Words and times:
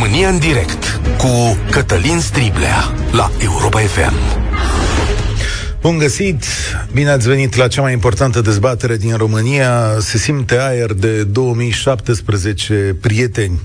România 0.00 0.28
în 0.28 0.38
direct 0.38 1.00
cu 1.16 1.56
Cătălin 1.70 2.20
Striblea 2.20 2.94
la 3.12 3.30
Europa 3.42 3.78
FM. 3.80 4.12
Bun 5.80 5.98
găsit! 5.98 6.44
Bine 6.92 7.10
ați 7.10 7.28
venit 7.28 7.54
la 7.54 7.68
cea 7.68 7.82
mai 7.82 7.92
importantă 7.92 8.40
dezbatere 8.40 8.96
din 8.96 9.16
România. 9.16 9.96
Se 9.98 10.18
simte 10.18 10.58
aer 10.58 10.92
de 10.92 11.24
2017 11.24 12.96
prieteni. 13.00 13.60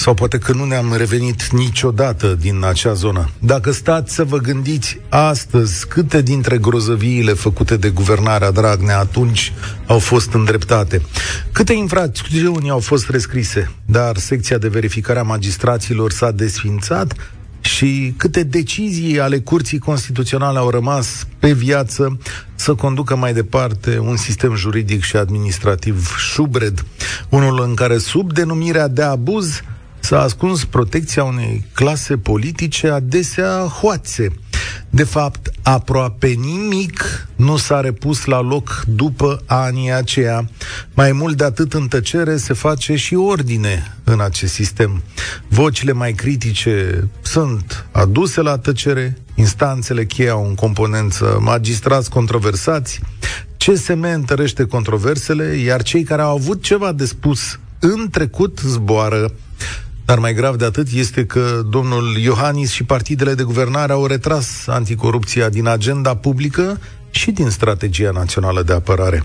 Sau 0.00 0.14
poate 0.14 0.38
că 0.38 0.52
nu 0.52 0.64
ne-am 0.64 0.94
revenit 0.96 1.50
niciodată 1.50 2.34
din 2.40 2.64
acea 2.64 2.92
zonă. 2.92 3.30
Dacă 3.38 3.70
stați 3.70 4.14
să 4.14 4.24
vă 4.24 4.36
gândiți 4.36 4.98
astăzi 5.08 5.86
câte 5.86 6.22
dintre 6.22 6.58
grozăviile 6.58 7.32
făcute 7.32 7.76
de 7.76 7.88
guvernarea 7.88 8.50
Dragnea 8.50 8.98
atunci 8.98 9.52
au 9.86 9.98
fost 9.98 10.32
îndreptate, 10.32 11.02
câte 11.52 11.72
infracțiuni 11.72 12.70
au 12.70 12.78
fost 12.78 13.10
rescrise, 13.10 13.70
dar 13.86 14.16
secția 14.16 14.58
de 14.58 14.68
verificare 14.68 15.18
a 15.18 15.22
magistraților 15.22 16.12
s-a 16.12 16.30
desfințat, 16.30 17.14
și 17.60 18.14
câte 18.16 18.42
decizii 18.42 19.20
ale 19.20 19.38
Curții 19.38 19.78
Constituționale 19.78 20.58
au 20.58 20.70
rămas 20.70 21.26
pe 21.38 21.52
viață 21.52 22.18
să 22.54 22.74
conducă 22.74 23.16
mai 23.16 23.32
departe 23.32 23.98
un 23.98 24.16
sistem 24.16 24.54
juridic 24.54 25.02
și 25.02 25.16
administrativ 25.16 26.16
șubred, 26.18 26.84
unul 27.28 27.62
în 27.62 27.74
care 27.74 27.98
sub 27.98 28.32
denumirea 28.32 28.88
de 28.88 29.02
abuz 29.02 29.62
s-a 30.00 30.20
ascuns 30.20 30.64
protecția 30.64 31.24
unei 31.24 31.64
clase 31.74 32.16
politice 32.16 32.88
adesea 32.88 33.58
hoațe, 33.80 34.32
de 34.90 35.04
fapt, 35.04 35.50
aproape 35.62 36.26
nimic 36.26 37.28
nu 37.36 37.56
s-a 37.56 37.80
repus 37.80 38.24
la 38.24 38.40
loc 38.40 38.82
după 38.86 39.42
anii 39.46 39.92
aceia. 39.92 40.48
Mai 40.94 41.12
mult 41.12 41.36
de 41.36 41.44
atât, 41.44 41.74
în 41.74 41.88
tăcere 41.88 42.36
se 42.36 42.52
face 42.52 42.96
și 42.96 43.14
ordine 43.14 43.96
în 44.04 44.20
acest 44.20 44.52
sistem. 44.52 45.02
Vocile 45.48 45.92
mai 45.92 46.12
critice 46.12 47.08
sunt 47.22 47.86
aduse 47.90 48.40
la 48.40 48.58
tăcere, 48.58 49.18
instanțele 49.34 50.04
cheie 50.04 50.28
au 50.28 50.46
în 50.46 50.54
componență 50.54 51.38
magistrați 51.40 52.10
controversați, 52.10 53.00
CSM 53.56 54.02
întărește 54.02 54.64
controversele, 54.64 55.44
iar 55.44 55.82
cei 55.82 56.02
care 56.02 56.22
au 56.22 56.34
avut 56.34 56.62
ceva 56.62 56.92
de 56.92 57.04
spus 57.04 57.58
în 57.78 58.08
trecut 58.10 58.58
zboară 58.64 59.32
dar 60.10 60.18
mai 60.18 60.34
grav 60.34 60.56
de 60.56 60.64
atât 60.64 60.88
este 60.92 61.26
că 61.26 61.62
domnul 61.68 62.16
Iohannis 62.16 62.70
și 62.70 62.84
partidele 62.84 63.34
de 63.34 63.42
guvernare 63.42 63.92
au 63.92 64.06
retras 64.06 64.66
anticorupția 64.66 65.48
din 65.48 65.66
agenda 65.66 66.16
publică 66.16 66.80
și 67.10 67.30
din 67.30 67.50
strategia 67.50 68.10
națională 68.10 68.62
de 68.62 68.72
apărare. 68.72 69.24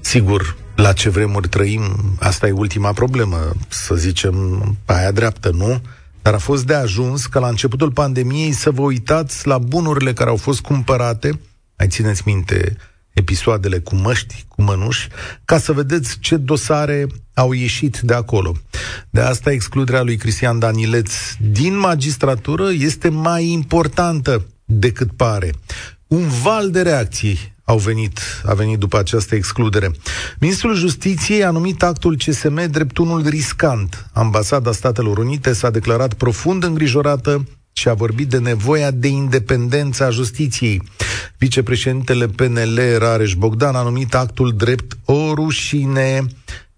Sigur, 0.00 0.56
la 0.74 0.92
ce 0.92 1.08
vremuri 1.08 1.48
trăim, 1.48 1.82
asta 2.20 2.46
e 2.46 2.50
ultima 2.50 2.92
problemă, 2.92 3.52
să 3.68 3.94
zicem, 3.94 4.34
aia 4.84 5.10
dreaptă, 5.10 5.50
nu? 5.54 5.80
Dar 6.22 6.34
a 6.34 6.38
fost 6.38 6.66
de 6.66 6.74
ajuns 6.74 7.26
că 7.26 7.38
la 7.38 7.48
începutul 7.48 7.90
pandemiei 7.90 8.52
să 8.52 8.70
vă 8.70 8.82
uitați 8.82 9.46
la 9.46 9.58
bunurile 9.58 10.12
care 10.12 10.30
au 10.30 10.36
fost 10.36 10.60
cumpărate, 10.60 11.40
mai 11.78 11.88
țineți 11.88 12.22
minte 12.24 12.76
episoadele 13.12 13.78
cu 13.78 13.94
măști, 13.94 14.44
cu 14.48 14.62
mănuși, 14.62 15.08
ca 15.44 15.58
să 15.58 15.72
vedeți 15.72 16.18
ce 16.18 16.36
dosare 16.36 17.06
au 17.34 17.52
ieșit 17.52 18.00
de 18.00 18.14
acolo. 18.14 18.56
De 19.10 19.20
asta 19.20 19.50
excluderea 19.50 20.02
lui 20.02 20.16
Cristian 20.16 20.58
Danileț 20.58 21.12
din 21.50 21.78
magistratură 21.78 22.70
este 22.70 23.08
mai 23.08 23.46
importantă 23.46 24.46
decât 24.64 25.10
pare. 25.16 25.52
Un 26.06 26.28
val 26.28 26.70
de 26.70 26.82
reacții 26.82 27.52
au 27.64 27.78
venit, 27.78 28.20
a 28.44 28.54
venit 28.54 28.78
după 28.78 28.98
această 28.98 29.34
excludere. 29.34 29.90
Ministrul 30.40 30.74
Justiției 30.74 31.44
a 31.44 31.50
numit 31.50 31.82
actul 31.82 32.16
CSM 32.16 32.70
drept 32.70 32.98
unul 32.98 33.28
riscant. 33.28 34.10
Ambasada 34.12 34.72
Statelor 34.72 35.18
Unite 35.18 35.52
s-a 35.52 35.70
declarat 35.70 36.14
profund 36.14 36.64
îngrijorată 36.64 37.46
și 37.72 37.88
a 37.88 37.94
vorbit 37.94 38.28
de 38.28 38.38
nevoia 38.38 38.90
de 38.90 39.08
independență 39.08 40.04
a 40.04 40.10
justiției. 40.10 40.82
Vicepreședintele 41.38 42.26
PNL, 42.26 42.80
Rareș 42.98 43.34
Bogdan, 43.34 43.74
a 43.74 43.82
numit 43.82 44.14
actul 44.14 44.52
drept 44.56 44.96
o 45.04 45.34
rușine, 45.34 46.26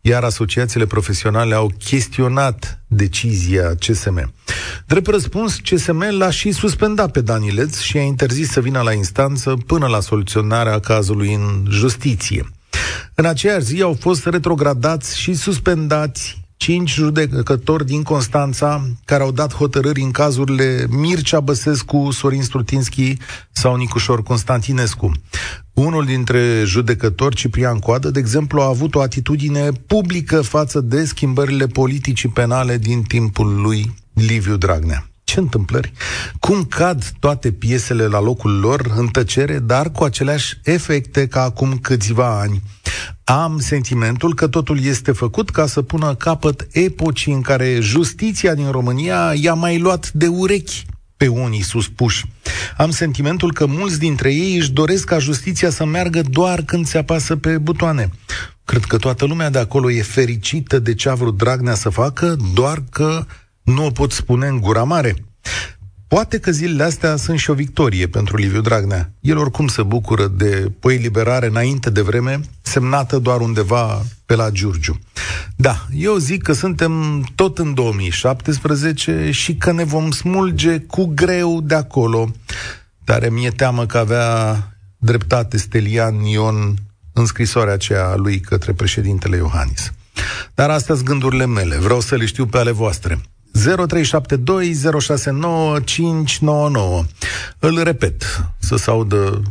iar 0.01 0.23
asociațiile 0.23 0.87
profesionale 0.87 1.55
au 1.55 1.73
chestionat 1.79 2.85
decizia 2.87 3.75
CSM. 3.75 4.33
Drept 4.87 5.07
răspuns, 5.07 5.57
CSM 5.57 6.17
l-a 6.19 6.31
și 6.31 6.53
suspendat 6.53 7.11
pe 7.11 7.21
Danileț 7.21 7.79
și 7.81 7.97
a 7.97 8.01
interzis 8.01 8.51
să 8.51 8.61
vină 8.61 8.81
la 8.81 8.93
instanță 8.93 9.57
până 9.67 9.87
la 9.87 10.01
soluționarea 10.01 10.79
cazului 10.79 11.35
în 11.35 11.67
justiție. 11.71 12.51
În 13.15 13.25
aceeași 13.25 13.65
zi 13.65 13.83
au 13.83 13.97
fost 14.01 14.27
retrogradați 14.27 15.19
și 15.19 15.35
suspendați 15.35 16.44
cinci 16.65 16.93
judecători 16.93 17.87
din 17.87 18.03
Constanța 18.03 18.89
care 19.05 19.23
au 19.23 19.31
dat 19.33 19.55
hotărâri 19.55 20.01
în 20.01 20.11
cazurile 20.11 20.87
Mircea 20.91 21.41
Băsescu, 21.41 22.11
Sorin 22.11 22.43
Strutinski 22.43 23.17
sau 23.53 23.77
Nicușor 23.77 24.23
Constantinescu. 24.23 25.13
Unul 25.73 26.05
dintre 26.05 26.63
judecători, 26.65 27.37
Ciprian 27.37 27.79
Coadă, 27.79 28.11
de 28.11 28.19
exemplu, 28.19 28.61
a 28.61 28.67
avut 28.67 28.95
o 28.95 29.01
atitudine 29.01 29.71
publică 29.87 30.41
față 30.41 30.81
de 30.81 31.05
schimbările 31.05 31.67
politicii 31.67 32.29
penale 32.29 32.79
din 32.79 33.03
timpul 33.03 33.61
lui 33.61 33.95
Liviu 34.13 34.57
Dragnea. 34.57 35.09
Ce 35.25 35.39
întâmplări? 35.39 35.93
Cum 36.41 36.65
cad 36.65 37.13
toate 37.21 37.53
piesele 37.53 38.07
la 38.07 38.21
locul 38.21 38.59
lor 38.59 38.93
în 38.97 39.07
tăcere, 39.07 39.59
dar 39.59 39.91
cu 39.91 40.05
aceleași 40.05 40.59
efecte 40.63 41.27
ca 41.27 41.43
acum 41.43 41.79
câțiva 41.79 42.41
ani? 42.41 42.63
Am 43.25 43.59
sentimentul 43.59 44.35
că 44.35 44.49
totul 44.49 44.85
este 44.85 45.13
făcut 45.13 45.51
ca 45.51 45.67
să 45.67 45.83
pună 45.83 46.15
capăt 46.15 46.67
epocii 46.73 47.33
în 47.33 47.41
care 47.41 47.79
justiția 47.81 48.55
din 48.55 48.71
România 48.71 49.33
i-a 49.35 49.55
mai 49.55 49.79
luat 49.79 50.11
de 50.13 50.27
urechi 50.27 50.87
pe 51.17 51.29
unii 51.29 51.63
suspuși. 51.63 52.25
Am 52.77 52.91
sentimentul 52.91 53.53
că 53.53 53.67
mulți 53.67 53.99
dintre 53.99 54.33
ei 54.33 54.57
își 54.57 54.73
doresc 54.73 55.05
ca 55.05 55.19
justiția 55.19 55.71
să 55.71 55.85
meargă 55.85 56.23
doar 56.23 56.63
când 56.63 56.87
se 56.87 56.99
apasă 56.99 57.37
pe 57.37 57.59
butoane. 57.59 58.11
Cred 58.65 58.85
că 58.85 58.97
toată 58.97 59.25
lumea 59.25 59.51
de 59.51 59.59
acolo 59.59 59.91
e 59.91 60.03
fericită 60.03 60.79
de 60.79 60.95
ce 60.95 61.09
a 61.09 61.15
vrut 61.15 61.37
Dragnea 61.37 61.75
să 61.75 61.89
facă, 61.89 62.37
doar 62.55 62.83
că 62.91 63.27
nu 63.65 63.87
o 63.87 63.91
pot 63.91 64.13
spune 64.13 64.47
în 64.47 64.61
gura 64.61 64.83
mare. 64.83 65.17
Poate 66.09 66.39
că 66.39 66.51
zilele 66.51 66.83
astea 66.83 67.17
sunt 67.17 67.39
și 67.39 67.51
o 67.51 67.55
victorie 67.55 68.07
pentru 68.07 68.37
Liviu 68.37 68.61
Dragnea. 68.61 69.13
El 69.21 69.39
oricum 69.39 69.67
se 69.67 69.83
bucură 69.83 70.27
de 70.27 70.73
o 70.83 70.91
eliberare 70.91 71.47
înainte 71.47 71.91
de 71.91 72.01
vreme, 72.01 72.41
semnată 72.63 73.19
doar 73.19 73.41
undeva 73.41 74.03
pe 74.27 74.35
la 74.35 74.51
Giurgiu. 74.51 74.99
Da, 75.57 75.87
eu 75.97 76.17
zic 76.17 76.43
că 76.43 76.53
suntem 76.53 77.25
tot 77.35 77.59
în 77.59 77.75
2017 77.75 79.31
și 79.31 79.55
că 79.55 79.73
ne 79.73 79.85
vom 79.85 80.11
smulge 80.11 80.79
cu 80.79 81.05
greu 81.15 81.61
de 81.61 81.75
acolo. 81.75 82.31
Dar 83.05 83.29
mi-e 83.29 83.51
teamă 83.51 83.87
că 83.87 83.99
avea 83.99 84.57
dreptate 84.99 85.57
Stelian 85.57 86.15
Ion 86.25 86.75
în 87.13 87.27
scrisoarea 87.27 87.73
aceea 87.73 88.15
lui 88.15 88.41
către 88.41 88.73
președintele 88.73 89.37
Iohannis. 89.37 89.93
Dar 90.55 90.71
astea 90.71 90.95
sunt 90.95 91.07
gândurile 91.07 91.47
mele, 91.47 91.77
vreau 91.77 92.01
să 92.01 92.15
le 92.15 92.27
știu 92.27 92.47
pe 92.47 92.59
ale 92.59 92.71
voastre. 92.71 93.21
0372069599. 93.55 93.59
Îl 97.59 97.83
repet, 97.83 98.23
să 98.59 98.77
se 98.77 98.91
audă 98.91 99.43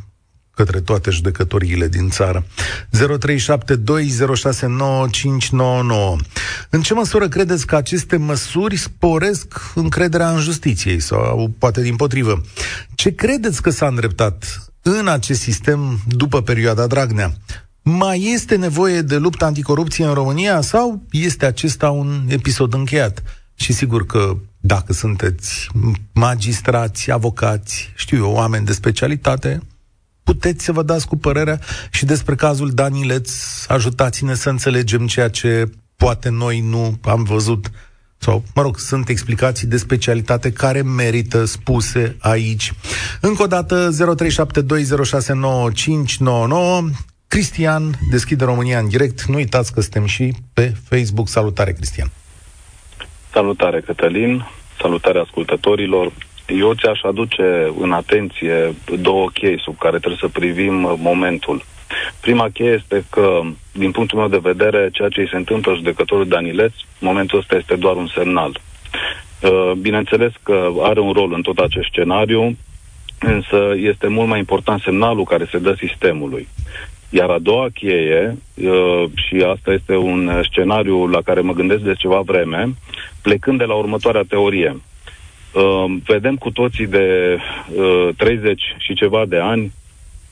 către 0.55 0.81
toate 0.81 1.09
judecătoriile 1.09 1.87
din 1.87 2.09
țară. 2.09 2.45
0372069599. 2.91 2.95
În 6.69 6.81
ce 6.81 6.93
măsură 6.93 7.27
credeți 7.27 7.65
că 7.65 7.75
aceste 7.75 8.17
măsuri 8.17 8.75
sporesc 8.75 9.71
încrederea 9.75 10.31
în 10.31 10.39
justiție 10.39 10.99
sau 10.99 11.53
poate 11.57 11.81
din 11.81 11.95
potrivă? 11.95 12.41
Ce 12.95 13.15
credeți 13.15 13.61
că 13.61 13.69
s-a 13.69 13.87
îndreptat 13.87 14.67
în 14.81 15.07
acest 15.07 15.41
sistem 15.41 15.99
după 16.07 16.41
perioada 16.41 16.87
Dragnea? 16.87 17.33
Mai 17.81 18.31
este 18.33 18.55
nevoie 18.55 19.01
de 19.01 19.17
luptă 19.17 19.45
anticorupție 19.45 20.05
în 20.05 20.13
România 20.13 20.61
sau 20.61 21.03
este 21.11 21.45
acesta 21.45 21.89
un 21.89 22.25
episod 22.27 22.73
încheiat? 22.73 23.23
Și 23.55 23.73
sigur 23.73 24.05
că 24.05 24.37
dacă 24.59 24.93
sunteți 24.93 25.67
magistrați, 26.13 27.11
avocați, 27.11 27.91
știu 27.95 28.17
eu, 28.17 28.31
oameni 28.31 28.65
de 28.65 28.73
specialitate, 28.73 29.61
puteți 30.23 30.63
să 30.63 30.71
vă 30.71 30.83
dați 30.83 31.07
cu 31.07 31.17
părerea 31.17 31.59
și 31.91 32.05
despre 32.05 32.35
cazul 32.35 32.71
Danileț, 32.71 33.31
ajutați-ne 33.67 34.35
să 34.35 34.49
înțelegem 34.49 35.07
ceea 35.07 35.29
ce 35.29 35.69
poate 35.95 36.29
noi 36.29 36.59
nu 36.59 36.99
am 37.01 37.23
văzut 37.23 37.71
sau, 38.17 38.43
mă 38.55 38.61
rog, 38.61 38.79
sunt 38.79 39.09
explicații 39.09 39.67
de 39.67 39.77
specialitate 39.77 40.51
care 40.51 40.81
merită 40.81 41.45
spuse 41.45 42.15
aici. 42.19 42.73
Încă 43.21 43.43
o 43.43 43.47
dată, 43.47 43.89
0372069599. 43.91 43.95
Cristian 47.27 47.99
deschide 48.09 48.43
România 48.43 48.79
în 48.79 48.87
direct. 48.87 49.25
Nu 49.25 49.35
uitați 49.35 49.73
că 49.73 49.81
suntem 49.81 50.05
și 50.05 50.35
pe 50.53 50.75
Facebook. 50.89 51.29
Salutare, 51.29 51.73
Cristian! 51.73 52.11
Salutare, 53.33 53.79
Cătălin, 53.79 54.45
salutare 54.79 55.19
ascultătorilor. 55.19 56.11
Eu 56.47 56.73
ți-aș 56.73 57.01
aduce 57.01 57.73
în 57.79 57.91
atenție 57.91 58.75
două 58.99 59.29
chei 59.33 59.59
sub 59.59 59.77
care 59.77 59.97
trebuie 59.97 60.19
să 60.19 60.27
privim 60.27 60.97
momentul. 60.99 61.63
Prima 62.19 62.49
cheie 62.53 62.69
este 62.69 63.05
că, 63.09 63.41
din 63.71 63.91
punctul 63.91 64.19
meu 64.19 64.27
de 64.27 64.37
vedere, 64.41 64.89
ceea 64.91 65.09
ce 65.09 65.19
îi 65.19 65.29
se 65.29 65.35
întâmplă 65.35 65.73
judecătorul 65.73 66.27
Danileț, 66.27 66.73
momentul 66.99 67.39
ăsta 67.39 67.55
este 67.55 67.75
doar 67.75 67.95
un 67.95 68.07
semnal. 68.07 68.59
Uh, 69.41 69.71
bineînțeles 69.71 70.31
că 70.43 70.69
are 70.81 70.99
un 70.99 71.11
rol 71.11 71.33
în 71.33 71.41
tot 71.41 71.57
acest 71.57 71.87
scenariu, 71.87 72.57
însă 73.19 73.73
este 73.75 74.07
mult 74.07 74.27
mai 74.27 74.39
important 74.39 74.81
semnalul 74.81 75.23
care 75.23 75.47
se 75.51 75.57
dă 75.57 75.75
sistemului. 75.77 76.47
Iar 77.15 77.29
a 77.29 77.39
doua 77.39 77.67
cheie, 77.73 78.37
uh, 78.55 79.03
și 79.15 79.35
asta 79.35 79.71
este 79.71 79.95
un 79.95 80.41
scenariu 80.43 81.07
la 81.07 81.21
care 81.21 81.41
mă 81.41 81.53
gândesc 81.53 81.81
de 81.81 81.93
ceva 81.93 82.19
vreme, 82.19 82.73
plecând 83.21 83.57
de 83.57 83.63
la 83.63 83.73
următoarea 83.73 84.23
teorie. 84.27 84.81
Uh, 85.51 85.95
vedem 86.05 86.35
cu 86.35 86.51
toții 86.51 86.87
de 86.87 87.37
30 88.17 88.61
și 88.77 88.93
ceva 88.93 89.25
de 89.25 89.37
ani 89.37 89.71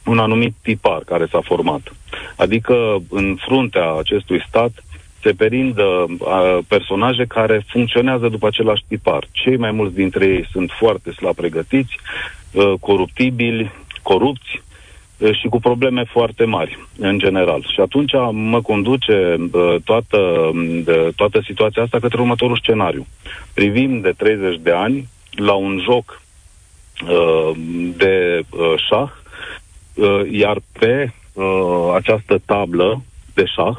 un 0.05 0.19
anumit 0.19 0.53
tipar 0.61 1.01
care 1.05 1.25
s-a 1.25 1.41
format. 1.43 1.93
Adică 2.35 3.03
în 3.09 3.37
fruntea 3.39 3.93
acestui 3.93 4.43
stat 4.47 4.83
se 5.21 5.31
perind 5.31 5.77
uh, 5.77 6.57
personaje 6.67 7.25
care 7.25 7.65
funcționează 7.67 8.27
după 8.27 8.47
același 8.47 8.83
tipar. 8.87 9.27
Cei 9.31 9.57
mai 9.57 9.71
mulți 9.71 9.95
dintre 9.95 10.25
ei 10.25 10.47
sunt 10.51 10.71
foarte 10.79 11.11
slab 11.11 11.35
pregătiți, 11.35 11.99
uh, 12.51 12.73
coruptibili, 12.79 13.71
corupți 14.01 14.51
uh, 14.53 14.70
și 15.31 15.47
cu 15.47 15.59
probleme 15.59 16.03
foarte 16.03 16.45
mari, 16.45 16.87
în 16.97 17.19
general. 17.19 17.61
Și 17.73 17.79
atunci 17.79 18.11
mă 18.31 18.61
conduce 18.61 19.35
uh, 19.51 19.75
toată, 19.83 20.51
de, 20.83 21.11
toată 21.15 21.41
situația 21.45 21.83
asta 21.83 21.99
către 21.99 22.21
următorul 22.21 22.57
scenariu. 22.57 23.07
Privim 23.53 24.01
de 24.01 24.13
30 24.17 24.59
de 24.61 24.71
ani 24.71 25.09
la 25.31 25.53
un 25.53 25.81
joc 25.83 26.21
uh, 27.07 27.51
de 27.97 28.41
uh, 28.49 28.73
șah, 28.89 29.09
uh, 29.93 30.31
iar 30.31 30.57
pe 30.79 31.13
uh, 31.33 31.93
această 31.95 32.41
tablă 32.45 33.03
de 33.33 33.45
șah 33.45 33.77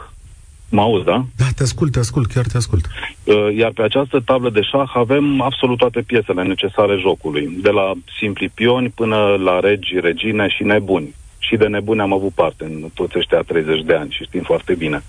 Mă 0.74 0.80
auzi, 0.80 1.04
da? 1.04 1.24
Da, 1.36 1.44
te 1.56 1.62
ascult, 1.62 1.92
te 1.92 1.98
ascult, 1.98 2.26
chiar 2.32 2.46
te 2.46 2.56
ascult. 2.56 2.84
Uh, 3.24 3.56
iar 3.56 3.70
pe 3.70 3.82
această 3.82 4.20
tablă 4.20 4.50
de 4.50 4.62
șah 4.62 4.90
avem 4.94 5.40
absolut 5.40 5.78
toate 5.78 6.00
piesele 6.00 6.42
necesare 6.42 6.96
jocului, 6.96 7.58
de 7.62 7.70
la 7.70 7.92
simpli 8.18 8.48
pioni 8.48 8.88
până 8.88 9.16
la 9.44 9.60
regi, 9.60 10.00
regine 10.00 10.48
și 10.48 10.62
nebuni. 10.62 11.14
Și 11.48 11.56
de 11.56 11.66
nebuni 11.66 12.00
am 12.00 12.12
avut 12.12 12.32
parte 12.32 12.64
în 12.64 12.90
toți 12.94 13.18
ăștia 13.18 13.40
30 13.40 13.82
de 13.84 13.94
ani 13.94 14.10
și 14.10 14.24
știm 14.24 14.42
foarte 14.42 14.74
bine. 14.74 15.02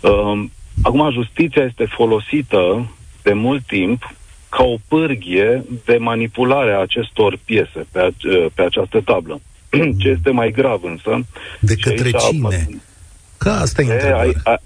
Uh, 0.00 0.44
acum, 0.82 1.10
justiția 1.12 1.62
este 1.62 1.84
folosită 1.84 2.90
de 3.22 3.32
mult 3.32 3.66
timp 3.66 4.14
ca 4.48 4.62
o 4.62 4.76
pârghie 4.88 5.64
de 5.84 5.96
manipulare 5.96 6.72
a 6.72 6.78
acestor 6.80 7.38
piese 7.44 7.86
pe, 7.92 8.00
uh, 8.24 8.46
pe 8.54 8.62
această 8.62 9.00
tablă. 9.04 9.40
Ce 10.00 10.08
este 10.08 10.30
mai 10.30 10.50
grav 10.50 10.84
însă... 10.84 11.26
De 11.60 11.74
către 11.74 12.10
cine? 12.10 12.68
Că 13.38 13.50
asta 13.50 13.82
e, 13.82 13.92
e 13.94 14.60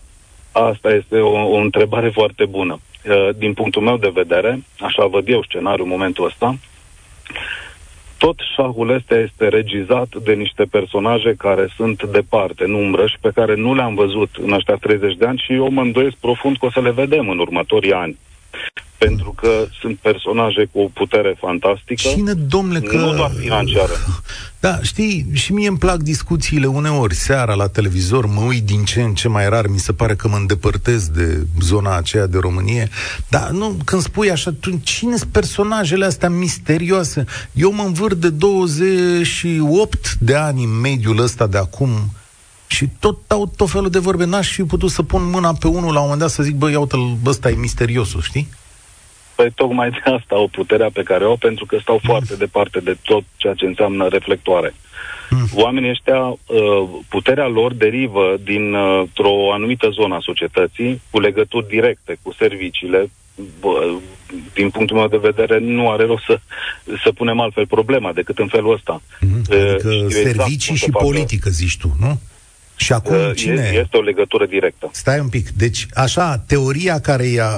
Asta 0.53 0.89
este 0.89 1.17
o, 1.17 1.55
o 1.55 1.57
întrebare 1.57 2.11
foarte 2.11 2.45
bună. 2.45 2.81
Uh, 3.09 3.37
din 3.37 3.55
punctul 3.55 3.83
meu 3.83 3.97
de 3.97 4.11
vedere, 4.15 4.63
așa 4.81 5.07
văd 5.07 5.29
eu 5.29 5.43
scenariul 5.43 5.87
în 5.87 5.93
momentul 5.93 6.25
ăsta, 6.25 6.59
tot 8.19 8.39
șahul 8.55 8.91
ăsta 8.91 9.19
este 9.19 9.49
regizat 9.49 10.09
de 10.23 10.33
niște 10.33 10.65
personaje 10.65 11.35
care 11.39 11.69
sunt 11.77 12.03
departe, 12.03 12.65
în 12.65 12.73
umbră 12.73 13.07
și 13.07 13.17
pe 13.21 13.31
care 13.35 13.55
nu 13.55 13.75
le-am 13.75 13.95
văzut 13.95 14.31
în 14.43 14.53
ăștia 14.53 14.75
30 14.75 15.17
de 15.17 15.27
ani 15.27 15.43
și 15.45 15.53
eu 15.53 15.71
mă 15.71 15.81
îndoiesc 15.81 16.17
profund 16.17 16.57
că 16.57 16.67
o 16.67 16.71
să 16.71 16.81
le 16.81 16.91
vedem 16.91 17.29
în 17.29 17.39
următorii 17.39 17.93
ani 17.93 18.19
pentru 18.99 19.35
că 19.37 19.67
sunt 19.81 19.99
personaje 19.99 20.69
cu 20.73 20.81
o 20.81 20.89
putere 20.93 21.37
fantastică. 21.41 22.09
Cine, 22.09 22.33
domnule, 22.33 22.81
că... 22.81 22.97
Nu 22.97 23.15
doar 23.15 23.33
financiară. 23.41 23.93
Da, 24.61 24.79
știi, 24.83 25.27
și 25.33 25.53
mie 25.53 25.69
îmi 25.69 25.79
plac 25.79 25.97
discuțiile 25.97 26.67
uneori, 26.67 27.15
seara 27.15 27.55
la 27.55 27.69
televizor, 27.69 28.27
mă 28.27 28.41
uit 28.41 28.65
din 28.65 28.85
ce 28.85 29.03
în 29.03 29.15
ce 29.15 29.29
mai 29.29 29.49
rar, 29.49 29.67
mi 29.67 29.79
se 29.79 29.93
pare 29.93 30.15
că 30.15 30.29
mă 30.29 30.37
îndepărtez 30.37 31.09
de 31.09 31.47
zona 31.61 31.97
aceea 31.97 32.27
de 32.27 32.39
Românie, 32.39 32.89
dar 33.29 33.51
nu, 33.51 33.77
când 33.85 34.03
spui 34.03 34.31
așa, 34.31 34.53
tu, 34.61 34.81
cine 34.83 35.17
sunt 35.17 35.31
personajele 35.31 36.05
astea 36.05 36.31
misterioase? 36.31 37.25
Eu 37.53 37.73
mă 37.73 37.83
învâr 37.83 38.15
de 38.15 38.31
28 38.31 40.15
de 40.15 40.35
ani 40.35 40.65
în 40.65 40.81
mediul 40.81 41.19
ăsta 41.19 41.47
de 41.47 41.59
acum, 41.59 41.91
și 42.67 42.89
tot 42.99 43.31
au 43.31 43.53
tot 43.57 43.71
felul 43.71 43.91
de 43.91 43.99
vorbe. 43.99 44.25
N-aș 44.25 44.53
fi 44.53 44.63
putut 44.63 44.91
să 44.91 45.03
pun 45.03 45.31
mâna 45.31 45.55
pe 45.55 45.67
unul 45.67 45.93
la 45.93 45.99
un 45.99 46.03
moment 46.03 46.21
dat 46.21 46.31
să 46.31 46.43
zic, 46.43 46.55
băi, 46.55 46.73
iau-te-l, 46.73 47.17
ăsta 47.25 47.51
e 47.51 47.55
misteriosul, 47.55 48.21
știi? 48.21 48.49
Păi 49.37 49.51
tocmai 49.55 49.91
de 49.91 50.11
asta 50.11 50.39
o 50.39 50.47
puterea 50.47 50.91
pe 50.93 51.03
care 51.03 51.25
o 51.25 51.29
au, 51.29 51.37
pentru 51.37 51.67
că 51.67 51.79
stau 51.81 51.95
mm. 52.03 52.09
foarte 52.11 52.37
departe 52.37 52.81
de 52.81 52.97
tot 53.05 53.23
ceea 53.37 53.55
ce 53.55 53.67
înseamnă 53.67 54.09
reflectoare. 54.09 54.75
Mm. 55.31 55.49
Oamenii 55.55 55.91
ăștia, 55.91 56.19
uh, 56.19 56.89
puterea 57.09 57.47
lor 57.47 57.73
derivă 57.75 58.37
dintr-o 58.45 59.53
anumită 59.53 59.89
zonă 59.89 60.15
a 60.15 60.21
societății, 60.23 61.01
cu 61.11 61.21
legături 61.21 61.69
directe 61.69 62.19
cu 62.23 62.33
serviciile. 62.39 63.11
Din 64.55 64.71
punctul 64.71 64.97
meu 64.97 65.09
de 65.09 65.29
vedere, 65.31 65.59
nu 65.59 65.91
are 65.91 66.05
rost 66.05 66.25
să, 66.25 66.39
să 67.03 67.13
punem 67.13 67.41
altfel 67.41 67.67
problema 67.67 68.13
decât 68.13 68.39
în 68.39 68.47
felul 68.47 68.73
ăsta. 68.73 69.03
Mm. 69.21 69.39
Adică 69.39 69.89
exact 69.93 70.13
servicii 70.13 70.75
și 70.75 70.91
politică, 70.91 71.51
zici 71.51 71.77
tu, 71.77 71.97
nu? 72.01 72.21
Și 72.77 72.93
acum 72.93 73.15
uh, 73.15 73.31
cine... 73.35 73.71
Este 73.75 73.97
o 73.97 74.01
legătură 74.01 74.47
directă. 74.47 74.89
Stai 74.93 75.19
un 75.21 75.29
pic. 75.29 75.51
Deci, 75.51 75.87
așa, 75.95 76.39
teoria 76.47 77.01
care 77.01 77.25
ia, 77.25 77.49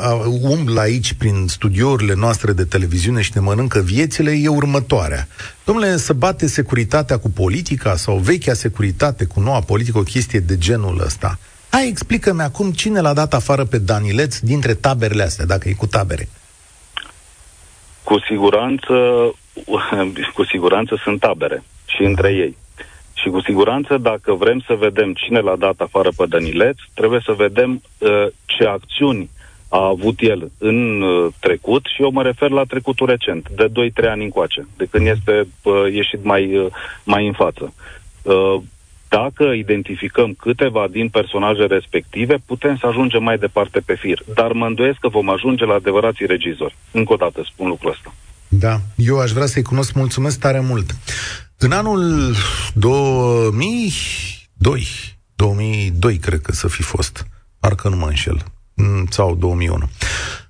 umblă 0.40 0.80
aici 0.80 1.12
prin 1.12 1.46
studiourile 1.46 2.14
noastre 2.14 2.52
de 2.52 2.64
televiziune 2.64 3.22
și 3.22 3.30
ne 3.34 3.40
mănâncă 3.40 3.80
viețile 3.80 4.30
e 4.30 4.48
următoarea. 4.48 5.28
Domnule, 5.64 5.96
să 5.96 6.12
bate 6.12 6.46
securitatea 6.46 7.18
cu 7.18 7.30
politica 7.30 7.96
sau 7.96 8.16
vechea 8.16 8.54
securitate 8.54 9.24
cu 9.24 9.40
noua 9.40 9.60
politică, 9.60 9.98
o 9.98 10.02
chestie 10.02 10.40
de 10.40 10.58
genul 10.58 11.00
ăsta. 11.04 11.38
Hai, 11.70 11.88
explică-mi 11.88 12.42
acum 12.42 12.72
cine 12.72 13.00
l-a 13.00 13.12
dat 13.12 13.34
afară 13.34 13.64
pe 13.64 13.78
Danileț 13.78 14.38
dintre 14.38 14.74
taberele 14.74 15.22
astea, 15.22 15.44
dacă 15.44 15.68
e 15.68 15.72
cu 15.72 15.86
tabere. 15.86 16.28
Cu 18.02 18.18
siguranță, 18.28 18.94
cu 20.34 20.44
siguranță 20.44 21.00
sunt 21.02 21.20
tabere 21.20 21.62
și 21.86 22.02
între 22.02 22.32
ei. 22.32 22.56
Și 23.28 23.34
cu 23.34 23.40
siguranță, 23.40 23.96
dacă 23.96 24.32
vrem 24.32 24.62
să 24.66 24.74
vedem 24.74 25.12
cine 25.12 25.40
l-a 25.40 25.56
dat 25.56 25.80
afară 25.80 26.08
pe 26.16 26.26
Dănileț, 26.28 26.76
trebuie 26.94 27.20
să 27.24 27.32
vedem 27.32 27.82
uh, 27.98 28.26
ce 28.44 28.64
acțiuni 28.64 29.30
a 29.68 29.86
avut 29.86 30.18
el 30.20 30.50
în 30.58 31.00
uh, 31.00 31.32
trecut 31.40 31.84
și 31.94 32.02
eu 32.02 32.10
mă 32.10 32.22
refer 32.22 32.50
la 32.50 32.64
trecutul 32.64 33.06
recent, 33.06 33.48
de 33.56 33.90
2-3 34.04 34.08
ani 34.10 34.24
încoace, 34.24 34.66
de 34.76 34.86
când 34.90 35.06
este 35.06 35.46
uh, 35.62 35.72
ieșit 35.92 36.24
mai, 36.24 36.56
uh, 36.56 36.66
mai 37.04 37.26
în 37.26 37.32
față. 37.32 37.74
Uh, 38.22 38.62
dacă 39.08 39.44
identificăm 39.44 40.34
câteva 40.38 40.86
din 40.90 41.08
personaje 41.08 41.66
respective, 41.66 42.36
putem 42.46 42.76
să 42.76 42.86
ajungem 42.86 43.22
mai 43.22 43.38
departe 43.38 43.80
pe 43.80 43.94
fir. 43.94 44.22
Dar 44.34 44.52
mă 44.52 44.66
îndoiesc 44.66 44.98
că 44.98 45.08
vom 45.08 45.30
ajunge 45.30 45.64
la 45.64 45.74
adevărații 45.74 46.26
regizori. 46.26 46.76
Încă 46.90 47.12
o 47.12 47.16
dată 47.16 47.42
spun 47.52 47.68
lucrul 47.68 47.90
ăsta. 47.90 48.14
Da, 48.48 48.76
eu 48.96 49.18
aș 49.18 49.30
vrea 49.30 49.46
să-i 49.46 49.62
cunosc. 49.62 49.94
Mulțumesc 49.94 50.40
tare 50.40 50.60
mult. 50.60 50.86
În 51.60 51.72
anul 51.72 52.34
2002, 52.74 54.86
2002 55.34 56.18
cred 56.18 56.40
că 56.40 56.52
să 56.52 56.68
fi 56.68 56.82
fost, 56.82 57.26
parcă 57.58 57.88
nu 57.88 57.96
mă 57.96 58.06
înșel, 58.06 58.44
mm, 58.74 59.06
sau 59.10 59.34
2001. 59.34 59.88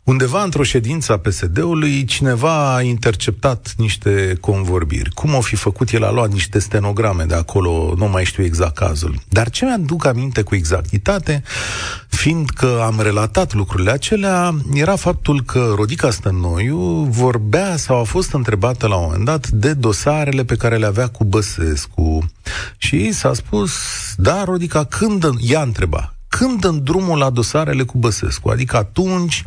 Undeva 0.08 0.42
într-o 0.42 0.62
ședință 0.62 1.12
a 1.12 1.18
PSD-ului, 1.18 2.04
cineva 2.04 2.74
a 2.74 2.82
interceptat 2.82 3.74
niște 3.76 4.36
convorbiri. 4.40 5.10
Cum 5.10 5.34
o 5.34 5.40
fi 5.40 5.56
făcut, 5.56 5.90
el 5.90 6.04
a 6.04 6.10
luat 6.10 6.32
niște 6.32 6.58
stenograme 6.58 7.24
de 7.24 7.34
acolo, 7.34 7.94
nu 7.96 8.08
mai 8.08 8.24
știu 8.24 8.44
exact 8.44 8.74
cazul. 8.74 9.14
Dar 9.28 9.50
ce 9.50 9.64
mi-aduc 9.64 10.06
aminte 10.06 10.42
cu 10.42 10.54
exactitate, 10.54 11.42
fiindcă 12.08 12.82
am 12.82 13.00
relatat 13.00 13.54
lucrurile 13.54 13.90
acelea, 13.90 14.54
era 14.74 14.96
faptul 14.96 15.42
că 15.42 15.72
Rodica 15.76 16.10
Stănoiu 16.10 17.06
vorbea 17.10 17.76
sau 17.76 18.00
a 18.00 18.04
fost 18.04 18.32
întrebată 18.32 18.86
la 18.86 18.96
un 18.96 19.04
moment 19.04 19.24
dat 19.24 19.48
de 19.48 19.72
dosarele 19.72 20.44
pe 20.44 20.56
care 20.56 20.76
le 20.76 20.86
avea 20.86 21.08
cu 21.08 21.24
Băsescu. 21.24 22.30
Și 22.76 23.12
s-a 23.12 23.34
spus, 23.34 23.72
da, 24.16 24.44
Rodica, 24.44 24.84
când 24.84 25.28
ea 25.40 25.62
întreba, 25.62 26.12
când 26.28 26.64
în 26.64 26.82
drumul 26.82 27.18
la 27.18 27.30
dosarele 27.30 27.82
cu 27.82 27.98
Băsescu, 27.98 28.48
adică 28.48 28.76
atunci, 28.76 29.44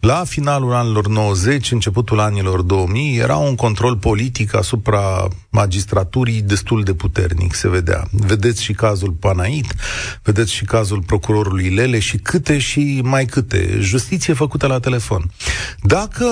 la 0.00 0.24
finalul 0.24 0.72
anilor 0.72 1.08
90, 1.08 1.70
începutul 1.70 2.20
anilor 2.20 2.62
2000, 2.62 3.16
era 3.16 3.36
un 3.36 3.54
control 3.54 3.96
politic 3.96 4.54
asupra 4.54 5.28
magistraturii 5.50 6.42
destul 6.42 6.82
de 6.82 6.94
puternic, 6.94 7.54
se 7.54 7.68
vedea. 7.68 8.08
Vedeți 8.10 8.62
și 8.62 8.72
cazul 8.72 9.10
Panait, 9.10 9.74
vedeți 10.22 10.52
și 10.52 10.64
cazul 10.64 11.02
procurorului 11.02 11.68
Lele 11.68 11.98
și 11.98 12.16
câte 12.16 12.58
și 12.58 13.00
mai 13.04 13.24
câte. 13.24 13.76
Justiție 13.80 14.34
făcută 14.34 14.66
la 14.66 14.80
telefon. 14.80 15.30
Dacă 15.82 16.26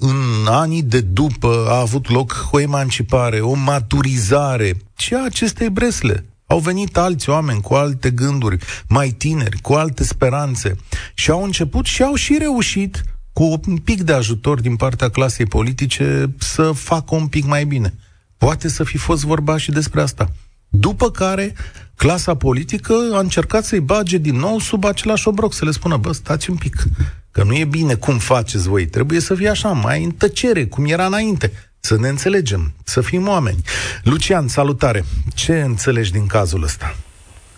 în 0.00 0.46
anii 0.46 0.82
de 0.82 1.00
după 1.00 1.66
a 1.68 1.78
avut 1.80 2.10
loc 2.10 2.48
o 2.50 2.60
emancipare, 2.60 3.40
o 3.40 3.54
maturizare, 3.54 4.76
ce 4.94 5.16
acestei 5.16 5.68
bresle? 5.68 6.24
Au 6.52 6.58
venit 6.58 6.96
alți 6.96 7.28
oameni 7.28 7.60
cu 7.60 7.74
alte 7.74 8.10
gânduri, 8.10 8.58
mai 8.88 9.08
tineri, 9.08 9.60
cu 9.60 9.72
alte 9.72 10.04
speranțe 10.04 10.76
și 11.14 11.30
au 11.30 11.42
început 11.42 11.86
și 11.86 12.02
au 12.02 12.14
și 12.14 12.36
reușit 12.38 13.02
cu 13.32 13.60
un 13.66 13.76
pic 13.76 14.02
de 14.02 14.12
ajutor 14.12 14.60
din 14.60 14.76
partea 14.76 15.08
clasei 15.08 15.46
politice 15.46 16.34
să 16.38 16.72
facă 16.72 17.14
un 17.14 17.26
pic 17.26 17.44
mai 17.44 17.64
bine. 17.64 17.94
Poate 18.38 18.68
să 18.68 18.84
fi 18.84 18.96
fost 18.96 19.24
vorba 19.24 19.56
și 19.56 19.70
despre 19.70 20.00
asta. 20.00 20.32
După 20.68 21.10
care, 21.10 21.54
clasa 21.96 22.34
politică 22.34 22.94
a 23.12 23.18
încercat 23.18 23.64
să-i 23.64 23.80
bage 23.80 24.18
din 24.18 24.36
nou 24.36 24.58
sub 24.58 24.84
același 24.84 25.28
obroc, 25.28 25.54
să 25.54 25.64
le 25.64 25.70
spună, 25.70 25.96
bă, 25.96 26.12
stați 26.12 26.50
un 26.50 26.56
pic, 26.56 26.84
că 27.30 27.42
nu 27.42 27.54
e 27.54 27.64
bine 27.64 27.94
cum 27.94 28.18
faceți 28.18 28.68
voi, 28.68 28.86
trebuie 28.86 29.20
să 29.20 29.34
fie 29.34 29.48
așa, 29.48 29.68
mai 29.68 30.04
în 30.04 30.10
tăcere, 30.10 30.66
cum 30.66 30.84
era 30.84 31.06
înainte, 31.06 31.52
să 31.84 31.96
ne 31.98 32.08
înțelegem, 32.08 32.72
să 32.84 33.00
fim 33.00 33.28
oameni. 33.28 33.56
Lucian, 34.02 34.48
salutare! 34.48 35.04
Ce 35.34 35.60
înțelegi 35.60 36.12
din 36.12 36.26
cazul 36.26 36.62
ăsta? 36.62 36.94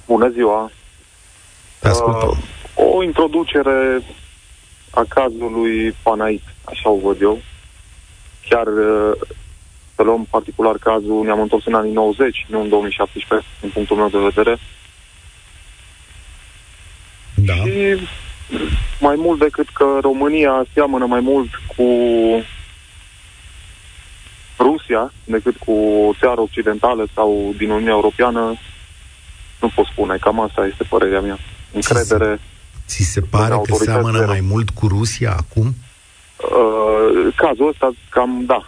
Bună 0.07 0.29
ziua! 0.29 0.71
Te 1.79 1.89
ascultăm. 1.89 2.29
Uh, 2.29 2.95
o 2.95 3.03
introducere 3.03 4.03
a 4.91 5.05
cazului 5.09 5.95
Panait, 6.03 6.43
așa 6.65 6.91
o 6.91 6.99
văd 6.99 7.21
eu. 7.21 7.39
Chiar 8.49 8.67
uh, 8.67 9.13
să 9.95 10.03
luăm 10.03 10.27
particular 10.31 10.77
cazul, 10.79 11.25
ne-am 11.25 11.41
întors 11.41 11.67
în 11.67 11.75
anii 11.75 11.93
90, 11.93 12.47
nu 12.49 12.61
în 12.61 12.69
2017, 12.69 13.49
din 13.61 13.71
punctul 13.71 13.97
meu 13.97 14.09
de 14.09 14.19
vedere. 14.19 14.59
Da. 17.35 17.55
Și 17.55 18.09
mai 19.01 19.15
mult 19.17 19.39
decât 19.39 19.69
că 19.69 19.99
România 20.01 20.65
seamănă 20.73 21.07
mai 21.07 21.21
mult 21.21 21.49
cu 21.77 21.85
Rusia 24.59 25.13
decât 25.25 25.57
cu 25.57 25.73
o 25.73 26.13
țară 26.21 26.41
occidentală 26.41 27.07
sau 27.15 27.55
din 27.57 27.71
Uniunea 27.71 27.95
Europeană, 27.95 28.55
nu 29.61 29.69
pot 29.75 29.87
spune. 29.87 30.17
Cam 30.21 30.41
asta 30.41 30.67
este 30.67 30.85
părerea 30.85 31.21
mea. 31.21 31.39
Încredere. 31.73 32.41
Ți 32.87 33.03
se 33.03 33.21
pare 33.21 33.61
că 33.65 33.75
seamănă 33.75 34.25
mai 34.27 34.41
mult 34.41 34.71
cu 34.71 34.87
Rusia 34.87 35.37
acum? 35.39 35.67
Uh, 36.37 37.35
cazul 37.37 37.69
ăsta, 37.69 37.91
cam 38.11 38.45
da. 38.47 38.67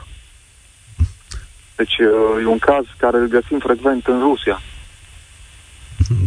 Deci 1.76 1.98
uh, 1.98 2.42
e 2.42 2.46
un 2.46 2.58
caz 2.58 2.84
care 2.96 3.16
îl 3.16 3.26
găsim 3.26 3.58
frecvent 3.58 4.06
în 4.06 4.20
Rusia. 4.20 4.60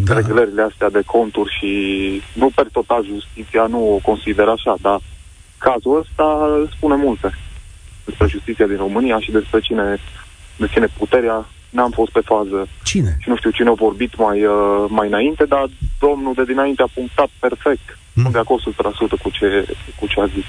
Da. 0.04 0.14
Reglările 0.14 0.62
astea 0.62 0.90
de 0.90 1.02
conturi 1.06 1.56
și 1.60 2.22
nu 2.34 2.50
per 2.56 2.68
total 2.72 3.06
justiția 3.06 3.66
nu 3.66 3.94
o 3.94 3.98
consideră 3.98 4.52
așa, 4.52 4.76
dar 4.82 5.00
cazul 5.58 6.00
ăsta 6.00 6.48
spune 6.76 6.96
multe 6.96 7.38
despre 8.10 8.28
justiția 8.28 8.68
din 8.68 8.78
România 8.78 9.20
și 9.20 9.32
despre 9.32 9.60
cine 9.60 9.98
deține 10.58 10.88
puterea. 10.98 11.48
N-am 11.70 11.92
fost 11.92 12.12
pe 12.12 12.22
fază. 12.32 12.68
Cine? 12.84 13.18
Și 13.20 13.30
nu 13.30 13.38
știu 13.38 13.50
cine 13.50 13.70
a 13.70 13.84
vorbit 13.88 14.18
mai, 14.18 14.46
uh, 14.46 14.86
mai 14.88 15.08
înainte, 15.08 15.46
dar 15.46 15.70
domnul 16.00 16.34
de 16.34 16.44
dinainte 16.44 16.82
a 16.82 16.94
punctat 16.94 17.30
perfect. 17.40 17.88
Mm. 18.14 18.22
Sunt 18.22 18.34
de 18.34 18.40
acord 18.40 18.62
100% 18.62 19.22
cu 19.22 19.30
ce, 19.30 19.66
cu 20.00 20.08
ce 20.08 20.20
a 20.20 20.26
zis. 20.26 20.46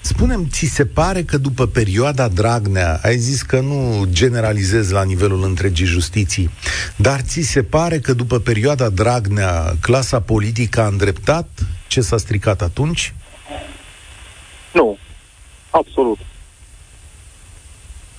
Spunem, 0.00 0.46
ți 0.50 0.66
se 0.66 0.86
pare 0.86 1.22
că 1.22 1.38
după 1.38 1.66
perioada 1.66 2.28
Dragnea, 2.28 3.00
ai 3.02 3.16
zis 3.16 3.42
că 3.42 3.60
nu 3.60 4.04
generalizezi 4.10 4.92
la 4.92 5.04
nivelul 5.04 5.42
întregii 5.44 5.86
justiții, 5.86 6.50
dar 6.96 7.20
ți 7.20 7.40
se 7.40 7.62
pare 7.62 7.98
că 7.98 8.12
după 8.12 8.38
perioada 8.38 8.88
Dragnea, 8.88 9.72
clasa 9.80 10.20
politică 10.20 10.80
a 10.80 10.86
îndreptat 10.86 11.48
ce 11.86 12.00
s-a 12.00 12.16
stricat 12.16 12.62
atunci? 12.62 13.14
Nu, 14.72 14.98
absolut. 15.70 16.18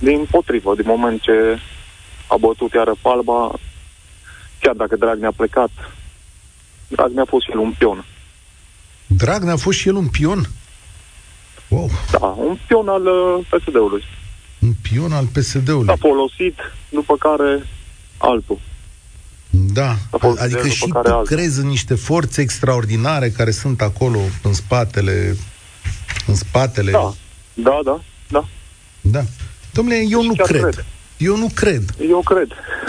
Din 0.01 0.27
potrivă, 0.31 0.75
din 0.75 0.85
moment 0.87 1.21
ce 1.21 1.59
a 2.27 2.37
bătut 2.37 2.73
iară 2.73 2.95
palba, 3.01 3.51
chiar 4.59 4.75
dacă 4.75 4.95
Dragnea 4.95 5.27
a 5.27 5.33
plecat, 5.35 5.69
Dragnea 6.87 7.23
a 7.23 7.29
fost 7.29 7.45
și 7.45 7.51
el 7.51 7.57
un 7.57 7.73
pion. 7.77 8.05
Dragnea 9.07 9.53
a 9.53 9.57
fost 9.57 9.77
și 9.77 9.87
el 9.87 9.95
un 9.95 10.07
pion? 10.07 10.49
Wow. 11.67 11.89
Da, 12.11 12.25
un 12.27 12.57
pion 12.67 12.87
al 12.87 13.05
uh, 13.05 13.45
PSD-ului. 13.49 14.03
Un 14.59 14.73
pion 14.81 15.11
al 15.11 15.25
PSD-ului. 15.25 15.85
S-a 15.85 15.95
folosit, 15.99 16.57
după 16.89 17.15
care 17.17 17.67
altul. 18.17 18.59
Da, 19.49 19.95
adică 20.37 20.67
și 20.67 20.87
tu 20.87 20.97
altul. 20.97 21.25
crezi 21.25 21.59
în 21.59 21.67
niște 21.67 21.95
forțe 21.95 22.41
extraordinare 22.41 23.29
care 23.29 23.51
sunt 23.51 23.81
acolo 23.81 24.19
în 24.43 24.53
spatele 24.53 25.35
în 26.27 26.35
spatele 26.35 26.91
Da, 26.91 27.13
da, 27.53 27.79
da, 27.83 28.01
da. 28.27 28.45
Da. 29.01 29.23
Domnule, 29.71 30.05
eu 30.09 30.23
nu 30.23 30.33
cred. 30.33 30.61
cred. 30.61 30.85
Eu 31.17 31.37
nu 31.37 31.49
cred. 31.53 31.83
Eu 32.09 32.21
cred. 32.25 32.47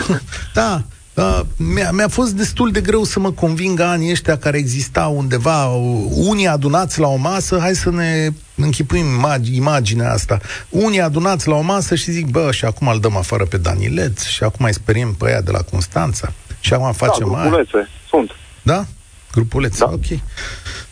da, 0.54 0.82
Uh, 1.14 1.40
mi-a, 1.56 1.90
mi-a 1.90 2.08
fost 2.08 2.32
destul 2.32 2.70
de 2.70 2.80
greu 2.80 3.04
să 3.04 3.20
mă 3.20 3.30
conving 3.30 3.80
anii 3.80 4.10
ăștia 4.10 4.38
care 4.38 4.58
existau 4.58 5.16
undeva, 5.16 5.66
unii 6.10 6.46
adunați 6.46 7.00
la 7.00 7.06
o 7.06 7.16
masă, 7.16 7.58
hai 7.58 7.74
să 7.74 7.90
ne 7.90 8.28
închipuim 8.54 9.04
imag- 9.04 9.54
imaginea 9.54 10.12
asta. 10.12 10.38
Unii 10.68 11.00
adunați 11.00 11.48
la 11.48 11.54
o 11.54 11.60
masă 11.60 11.94
și 11.94 12.10
zic, 12.10 12.26
bă, 12.26 12.52
și 12.52 12.64
acum 12.64 12.88
îl 12.88 13.00
dăm 13.00 13.16
afară 13.16 13.44
pe 13.44 13.56
Danileț, 13.56 14.24
și 14.24 14.42
acum 14.42 14.64
îi 14.64 14.74
speriem 14.74 15.14
pe 15.14 15.30
ea 15.30 15.42
de 15.42 15.50
la 15.50 15.62
Constanța, 15.70 16.32
și 16.60 16.74
acum 16.74 16.92
facem 16.92 17.30
da, 17.32 17.40
grupulețe, 17.40 17.76
aia. 17.76 17.88
sunt. 18.08 18.30
Da? 18.62 18.84
Grupulețe, 19.32 19.78
da. 19.78 19.90
ok. 19.92 20.20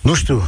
Nu 0.00 0.14
știu, 0.14 0.42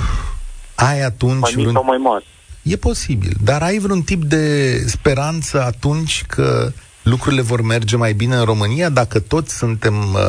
ai 0.75 1.01
atunci... 1.01 1.41
Mai 1.41 1.53
mici 1.57 1.73
sau 1.73 1.85
mai 1.85 1.97
mari. 1.97 2.27
E 2.63 2.77
posibil, 2.77 3.33
dar 3.45 3.63
ai 3.63 3.79
vreun 3.79 4.03
tip 4.03 4.23
de 4.23 4.77
speranță 4.87 5.63
atunci 5.63 6.25
că 6.29 6.73
lucrurile 7.03 7.41
vor 7.43 7.63
merge 7.63 7.97
mai 7.97 8.13
bine 8.13 8.37
în 8.37 8.45
România 8.45 8.89
dacă 8.89 9.21
toți 9.21 9.57
suntem 9.57 9.95
uh, 9.95 10.21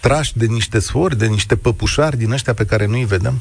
trași 0.00 0.36
de 0.36 0.46
niște 0.46 0.78
sfori, 0.78 1.16
de 1.16 1.26
niște 1.26 1.56
păpușari 1.56 2.16
din 2.16 2.30
ăștia 2.30 2.54
pe 2.54 2.64
care 2.64 2.86
nu-i 2.86 3.04
vedem? 3.04 3.34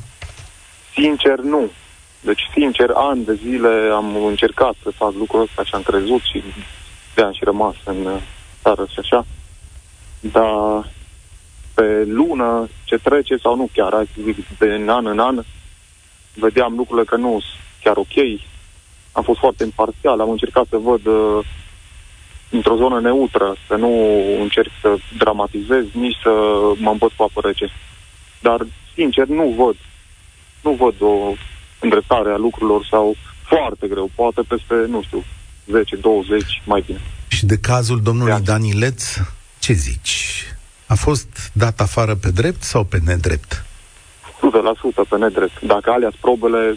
Sincer, 0.93 1.39
nu. 1.39 1.71
Deci, 2.19 2.41
sincer, 2.53 2.89
ani 2.95 3.25
de 3.25 3.33
zile 3.33 3.89
am 3.93 4.25
încercat 4.25 4.73
să 4.83 4.91
fac 4.95 5.13
lucrul 5.13 5.41
ăsta 5.41 5.63
și 5.63 5.73
am 5.73 5.81
crezut 5.81 6.21
și 6.21 6.43
de 7.15 7.21
am 7.21 7.33
și 7.33 7.43
rămas 7.43 7.75
în 7.85 8.05
uh, 8.05 8.21
țară 8.61 8.85
și 8.89 8.99
așa. 8.99 9.25
Dar 10.19 10.89
pe 11.73 12.03
lună 12.05 12.69
ce 12.83 12.97
trece 12.97 13.35
sau 13.41 13.55
nu 13.55 13.69
chiar, 13.73 13.91
hai 13.93 14.09
să 14.15 14.21
zic, 14.23 14.57
de 14.57 14.83
an 14.87 15.05
în 15.05 15.19
an, 15.19 15.43
vedeam 16.33 16.73
lucrurile 16.75 17.05
că 17.05 17.15
nu 17.15 17.29
sunt 17.29 17.60
chiar 17.83 17.97
ok. 17.97 18.15
Am 19.11 19.23
fost 19.23 19.39
foarte 19.39 19.63
imparțial, 19.63 20.19
am 20.19 20.29
încercat 20.29 20.65
să 20.69 20.77
văd 20.77 21.05
uh, 21.05 21.45
într-o 22.49 22.75
zonă 22.75 22.99
neutră, 22.99 23.55
să 23.67 23.75
nu 23.75 23.91
încerc 24.41 24.71
să 24.81 24.95
dramatizez, 25.17 25.85
nici 25.93 26.17
să 26.23 26.29
mă 26.77 26.91
îmbăt 26.91 27.11
cu 27.11 27.23
apă 27.23 27.41
rece. 27.47 27.71
Dar, 28.39 28.67
sincer, 28.93 29.25
nu 29.27 29.53
văd. 29.57 29.75
Nu 30.61 30.71
văd 30.71 30.95
o 30.99 31.33
îndreptare 31.79 32.31
a 32.31 32.37
lucrurilor 32.37 32.85
sau 32.89 33.15
foarte 33.47 33.87
greu, 33.87 34.09
poate 34.15 34.41
peste, 34.47 34.75
nu 34.87 35.01
știu, 35.01 35.23
10, 35.71 35.95
20, 35.95 36.61
mai 36.65 36.83
bine. 36.85 37.01
Și 37.27 37.45
de 37.45 37.57
cazul 37.57 38.01
domnului 38.01 38.31
Ia. 38.31 38.39
Danileț, 38.39 39.03
ce 39.59 39.73
zici? 39.73 40.45
A 40.85 40.95
fost 40.95 41.51
dat 41.53 41.79
afară 41.79 42.15
pe 42.15 42.31
drept 42.31 42.63
sau 42.63 42.83
pe 42.83 42.97
nedrept? 43.05 43.65
100% 45.05 45.09
pe 45.09 45.17
nedrept. 45.17 45.61
Dacă 45.61 45.91
alea 45.91 46.11
probele, 46.19 46.75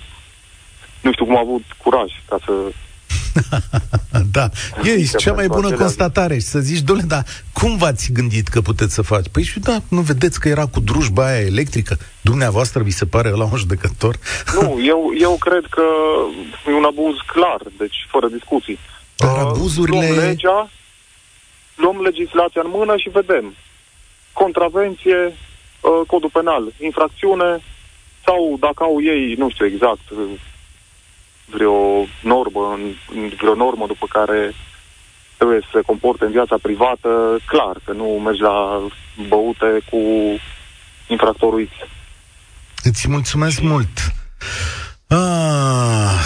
nu 1.05 1.13
știu 1.13 1.25
cum 1.25 1.37
a 1.37 1.41
avut 1.41 1.63
curaj 1.83 2.11
ca 2.29 2.39
să 2.45 2.53
da, 4.33 4.49
e 4.83 5.05
cea 5.17 5.33
mai 5.33 5.47
bună 5.47 5.71
constatare. 5.71 6.35
Și 6.35 6.47
să 6.47 6.59
zici, 6.59 6.81
domnule, 6.81 7.09
dar 7.09 7.25
cum 7.53 7.77
v-ați 7.77 8.13
gândit 8.13 8.49
că 8.49 8.61
puteți 8.61 8.95
să 8.95 9.03
faci? 9.03 9.29
Păi 9.33 9.43
și 9.43 9.59
da, 9.59 9.79
nu 9.89 10.01
vedeți 10.01 10.41
că 10.41 10.49
era 10.49 10.67
cu 10.67 10.81
drujba 10.81 11.27
aia 11.27 11.47
electrică? 11.47 11.97
Dumneavoastră 12.21 12.83
vi 12.83 12.91
se 12.91 13.07
pare 13.07 13.31
la 13.31 13.45
un 13.45 13.57
judecător? 13.57 14.17
Nu, 14.61 14.79
eu, 14.93 15.13
eu 15.19 15.37
cred 15.41 15.65
că 15.71 15.83
e 16.67 16.73
un 16.73 16.85
abuz 16.85 17.17
clar, 17.27 17.61
deci 17.79 18.07
fără 18.09 18.29
discuții. 18.29 18.79
Dar 19.17 19.33
uh, 19.33 19.39
abuzurile... 19.39 20.07
Luăm 20.07 20.19
legea, 20.19 20.71
luăm 21.75 22.01
legislația 22.01 22.63
în 22.65 22.71
mână 22.75 22.97
și 22.97 23.09
vedem. 23.09 23.55
Contravenție, 24.33 25.21
uh, 25.27 26.01
codul 26.07 26.31
penal, 26.33 26.73
infracțiune, 26.81 27.63
sau 28.25 28.57
dacă 28.61 28.83
au 28.83 29.03
ei, 29.03 29.35
nu 29.39 29.51
știu 29.51 29.67
exact, 29.67 30.01
vreo 31.47 32.07
normă, 32.23 32.79
vreo 33.41 33.55
normă 33.55 33.87
după 33.87 34.07
care 34.09 34.55
trebuie 35.37 35.61
să 35.61 35.69
se 35.73 35.81
comporte 35.81 36.25
în 36.25 36.31
viața 36.31 36.57
privată, 36.63 37.39
clar 37.47 37.77
că 37.85 37.93
nu 37.93 38.05
mergi 38.05 38.41
la 38.41 38.87
băute 39.29 39.79
cu 39.91 39.99
infractorul 41.09 41.69
X. 41.69 41.73
Îți 42.83 43.09
mulțumesc 43.09 43.61
mult! 43.61 44.13
Ah, 45.07 46.25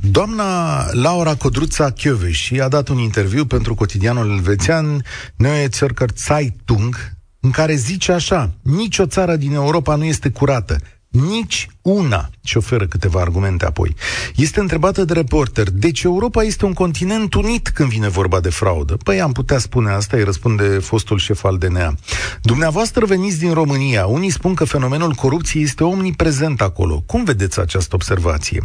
doamna 0.00 0.84
Laura 0.92 1.34
Codruța 1.34 1.92
și 2.30 2.60
a 2.60 2.68
dat 2.68 2.88
un 2.88 2.98
interviu 2.98 3.44
pentru 3.44 3.74
cotidianul 3.74 4.30
elvețian 4.30 5.02
Neue 5.36 5.68
Zürcher 5.68 6.14
Zeitung 6.16 6.96
în 7.40 7.50
care 7.50 7.74
zice 7.74 8.12
așa, 8.12 8.50
nici 8.62 8.98
o 8.98 9.06
țară 9.06 9.36
din 9.36 9.54
Europa 9.54 9.94
nu 9.94 10.04
este 10.04 10.30
curată, 10.30 10.76
nici 11.08 11.68
una 11.88 12.30
și 12.44 12.56
oferă 12.56 12.86
câteva 12.86 13.20
argumente 13.20 13.64
apoi. 13.64 13.94
Este 14.34 14.60
întrebată 14.60 15.04
de 15.04 15.12
reporter, 15.12 15.70
deci 15.70 16.02
Europa 16.02 16.42
este 16.42 16.64
un 16.64 16.72
continent 16.72 17.34
unit 17.34 17.68
când 17.68 17.88
vine 17.88 18.08
vorba 18.08 18.40
de 18.40 18.50
fraudă? 18.50 18.96
Păi 19.04 19.20
am 19.20 19.32
putea 19.32 19.58
spune 19.58 19.90
asta, 19.90 20.16
îi 20.16 20.24
răspunde 20.24 20.64
fostul 20.64 21.18
șef 21.18 21.44
al 21.44 21.58
DNA. 21.58 21.94
Dumneavoastră 22.42 23.06
veniți 23.06 23.38
din 23.38 23.52
România, 23.52 24.06
unii 24.06 24.30
spun 24.30 24.54
că 24.54 24.64
fenomenul 24.64 25.12
corupției 25.12 25.62
este 25.62 25.84
omniprezent 25.84 26.60
acolo. 26.60 27.02
Cum 27.06 27.24
vedeți 27.24 27.60
această 27.60 27.94
observație? 27.94 28.62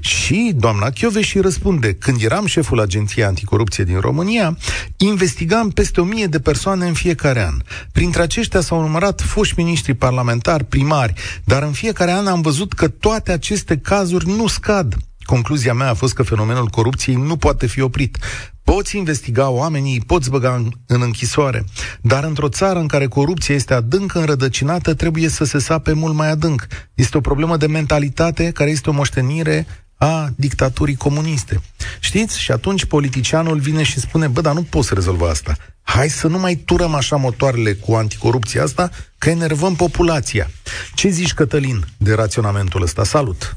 Și 0.00 0.52
doamna 0.56 0.90
și 1.20 1.38
răspunde, 1.38 1.94
când 1.94 2.22
eram 2.22 2.46
șeful 2.46 2.80
Agenției 2.80 3.24
Anticorupție 3.24 3.84
din 3.84 4.00
România, 4.00 4.58
investigam 4.96 5.70
peste 5.70 6.00
o 6.00 6.04
mie 6.04 6.26
de 6.26 6.40
persoane 6.40 6.86
în 6.86 6.92
fiecare 6.92 7.46
an. 7.46 7.54
Printre 7.92 8.22
aceștia 8.22 8.60
s-au 8.60 8.80
numărat 8.80 9.20
foști 9.20 9.54
miniștri 9.56 9.94
parlamentari, 9.94 10.64
primari, 10.64 11.12
dar 11.44 11.62
în 11.62 11.72
fiecare 11.72 12.12
an 12.12 12.26
am 12.26 12.40
văzut 12.40 12.61
că 12.68 12.88
toate 12.88 13.32
aceste 13.32 13.78
cazuri 13.78 14.26
nu 14.26 14.46
scad. 14.46 14.96
Concluzia 15.24 15.74
mea 15.74 15.88
a 15.88 15.94
fost 15.94 16.14
că 16.14 16.22
fenomenul 16.22 16.66
corupției 16.66 17.16
nu 17.16 17.36
poate 17.36 17.66
fi 17.66 17.80
oprit. 17.80 18.18
Poți 18.64 18.96
investiga 18.96 19.48
oamenii, 19.48 20.02
poți 20.06 20.30
băga 20.30 20.54
în, 20.54 20.70
în 20.86 21.02
închisoare, 21.02 21.64
dar 22.00 22.24
într-o 22.24 22.48
țară 22.48 22.78
în 22.78 22.86
care 22.86 23.06
corupția 23.06 23.54
este 23.54 23.74
adânc 23.74 24.14
înrădăcinată, 24.14 24.94
trebuie 24.94 25.28
să 25.28 25.44
se 25.44 25.58
sape 25.58 25.92
mult 25.92 26.14
mai 26.14 26.30
adânc. 26.30 26.66
Este 26.94 27.16
o 27.16 27.20
problemă 27.20 27.56
de 27.56 27.66
mentalitate 27.66 28.50
care 28.50 28.70
este 28.70 28.90
o 28.90 28.92
moștenire 28.92 29.66
a 30.02 30.28
dictaturii 30.36 30.96
comuniste. 30.96 31.60
Știți? 32.00 32.40
Și 32.40 32.52
atunci 32.52 32.84
politicianul 32.84 33.58
vine 33.58 33.82
și 33.82 34.00
spune, 34.00 34.26
bă, 34.26 34.40
dar 34.40 34.54
nu 34.54 34.62
poți 34.62 34.94
rezolva 34.94 35.28
asta. 35.28 35.56
Hai 35.82 36.08
să 36.08 36.26
nu 36.26 36.38
mai 36.38 36.54
turăm 36.54 36.94
așa 36.94 37.16
motoarele 37.16 37.72
cu 37.72 37.92
anticorupția 37.94 38.62
asta, 38.62 38.90
că 39.18 39.30
enervăm 39.30 39.74
populația. 39.74 40.50
Ce 40.94 41.08
zici, 41.08 41.32
Cătălin, 41.34 41.84
de 41.96 42.14
raționamentul 42.14 42.82
ăsta? 42.82 43.04
Salut! 43.04 43.56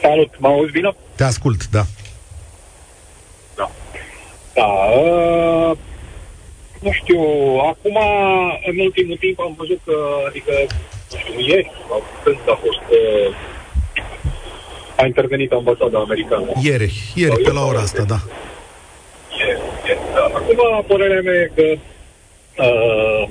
Salut, 0.00 0.34
mă 0.38 0.48
auzi 0.48 0.72
bine? 0.72 0.96
Te 1.14 1.24
ascult, 1.24 1.68
da. 1.68 1.86
Da. 3.56 3.70
Da, 4.54 4.64
uh, 4.64 5.76
nu 6.80 6.92
știu, 6.92 7.20
acum, 7.70 7.96
în 8.66 8.78
ultimul 8.78 9.16
timp 9.16 9.40
am 9.40 9.54
văzut 9.56 9.80
că, 9.84 9.94
adică, 10.28 10.52
nu 11.12 11.18
știu, 11.18 11.40
ieri, 11.40 11.70
când 12.24 12.38
a 12.48 12.58
fost, 12.64 12.84
uh, 12.90 13.36
a 14.96 15.06
intervenit 15.06 15.52
ambasada 15.52 15.98
americană. 15.98 16.46
Ieri, 16.62 16.92
ieri, 17.14 17.42
pe 17.42 17.52
la 17.52 17.64
ora 17.64 17.78
asta, 17.78 18.02
da. 18.02 18.18
Ieri, 19.38 19.60
ieri, 19.86 20.00
da. 20.14 20.24
Acum, 20.38 20.84
părerea 20.86 21.20
mea 21.20 21.34
e 21.34 21.50
că 21.54 21.66
uh, 22.62 23.28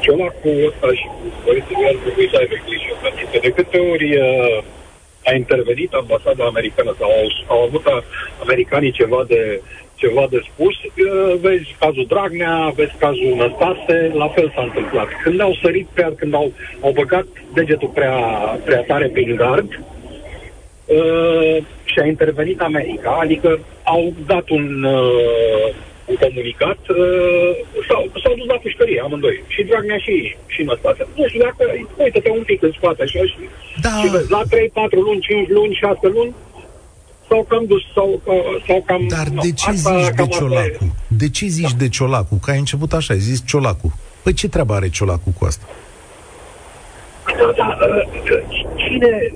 Ciolacu 0.00 0.50
ăsta 0.68 0.88
și 0.98 1.06
Borisul 1.44 1.86
ar 1.90 1.96
trebui 2.04 2.28
să 2.32 2.36
aibă 2.38 2.56
grijă, 2.66 2.92
pentru 3.02 3.24
că 3.30 3.38
de 3.46 3.50
câte 3.50 3.78
ori 3.78 4.16
uh, 4.16 4.62
a 5.24 5.32
intervenit 5.34 5.92
ambasada 5.92 6.44
americană 6.44 6.94
sau 6.98 7.10
au, 7.10 7.26
au 7.46 7.62
avut 7.62 7.84
americanii 8.42 8.90
ceva 8.90 9.24
de 9.28 9.60
ceva 9.94 10.26
de 10.30 10.40
spus, 10.50 10.74
uh, 10.74 11.34
vezi 11.40 11.76
cazul 11.78 12.06
Dragnea, 12.08 12.72
vezi 12.74 12.94
cazul 12.98 13.34
Năstase, 13.36 14.12
la 14.14 14.28
fel 14.28 14.52
s-a 14.54 14.62
întâmplat. 14.62 15.08
Când 15.22 15.40
au 15.40 15.58
sărit 15.62 15.86
prea, 15.92 16.12
când 16.16 16.34
au, 16.34 16.52
au 16.80 16.90
băgat 16.90 17.26
degetul 17.54 17.88
prea, 17.88 18.16
prea 18.64 18.82
tare 18.82 19.06
pe 19.06 19.22
gard, 19.22 19.68
uh, 19.72 19.95
și 21.84 21.98
a 22.02 22.06
intervenit 22.06 22.60
America, 22.60 23.18
adică 23.22 23.58
au 23.82 24.12
dat 24.26 24.48
un, 24.48 24.82
uh, 24.82 25.74
un 26.04 26.16
comunicat, 26.24 26.78
uh, 26.88 27.50
s-au, 27.88 28.02
s-au 28.22 28.34
dus 28.36 28.46
la 28.46 28.58
pușcărie 28.62 29.00
amândoi, 29.04 29.42
și 29.46 29.62
Dragnea 29.62 29.98
și, 29.98 30.36
și 30.46 30.62
Năstase. 30.62 31.06
Nu 31.14 31.28
știu 31.28 31.40
dacă, 31.40 31.62
uite-te 32.02 32.30
un 32.30 32.42
pic 32.42 32.62
în 32.62 32.72
spate 32.76 33.02
așa 33.02 33.18
și, 33.18 33.42
da. 33.80 33.94
și 34.00 34.10
vezi, 34.10 34.30
la 34.30 34.42
3, 34.50 34.70
4 34.72 35.00
luni, 35.00 35.20
5 35.20 35.48
luni, 35.48 35.74
6 35.74 35.98
luni, 36.02 36.34
sau 37.28 37.44
cam 37.48 37.64
dus, 37.66 37.82
sau, 37.94 38.20
sau 38.66 38.82
cam... 38.86 39.06
Dar 39.08 39.28
de 39.42 39.52
ce 39.52 39.72
zici 39.72 40.14
de 40.16 40.26
Ciolacu? 40.26 40.94
De 41.06 41.28
ce 41.28 41.46
zici 41.46 41.70
da. 41.70 41.76
de 41.78 41.88
Ciolacu? 41.88 42.34
Că 42.42 42.50
ai 42.50 42.58
început 42.58 42.92
așa, 42.92 43.12
ai 43.12 43.20
zis 43.20 43.42
Ciolacu. 43.46 43.98
Păi 44.22 44.32
ce 44.32 44.48
treabă 44.48 44.74
are 44.74 44.88
Ciolacu 44.88 45.34
cu 45.38 45.44
asta? 45.44 45.64
Da, 47.38 47.52
da, 47.56 47.76
cine 48.86 49.32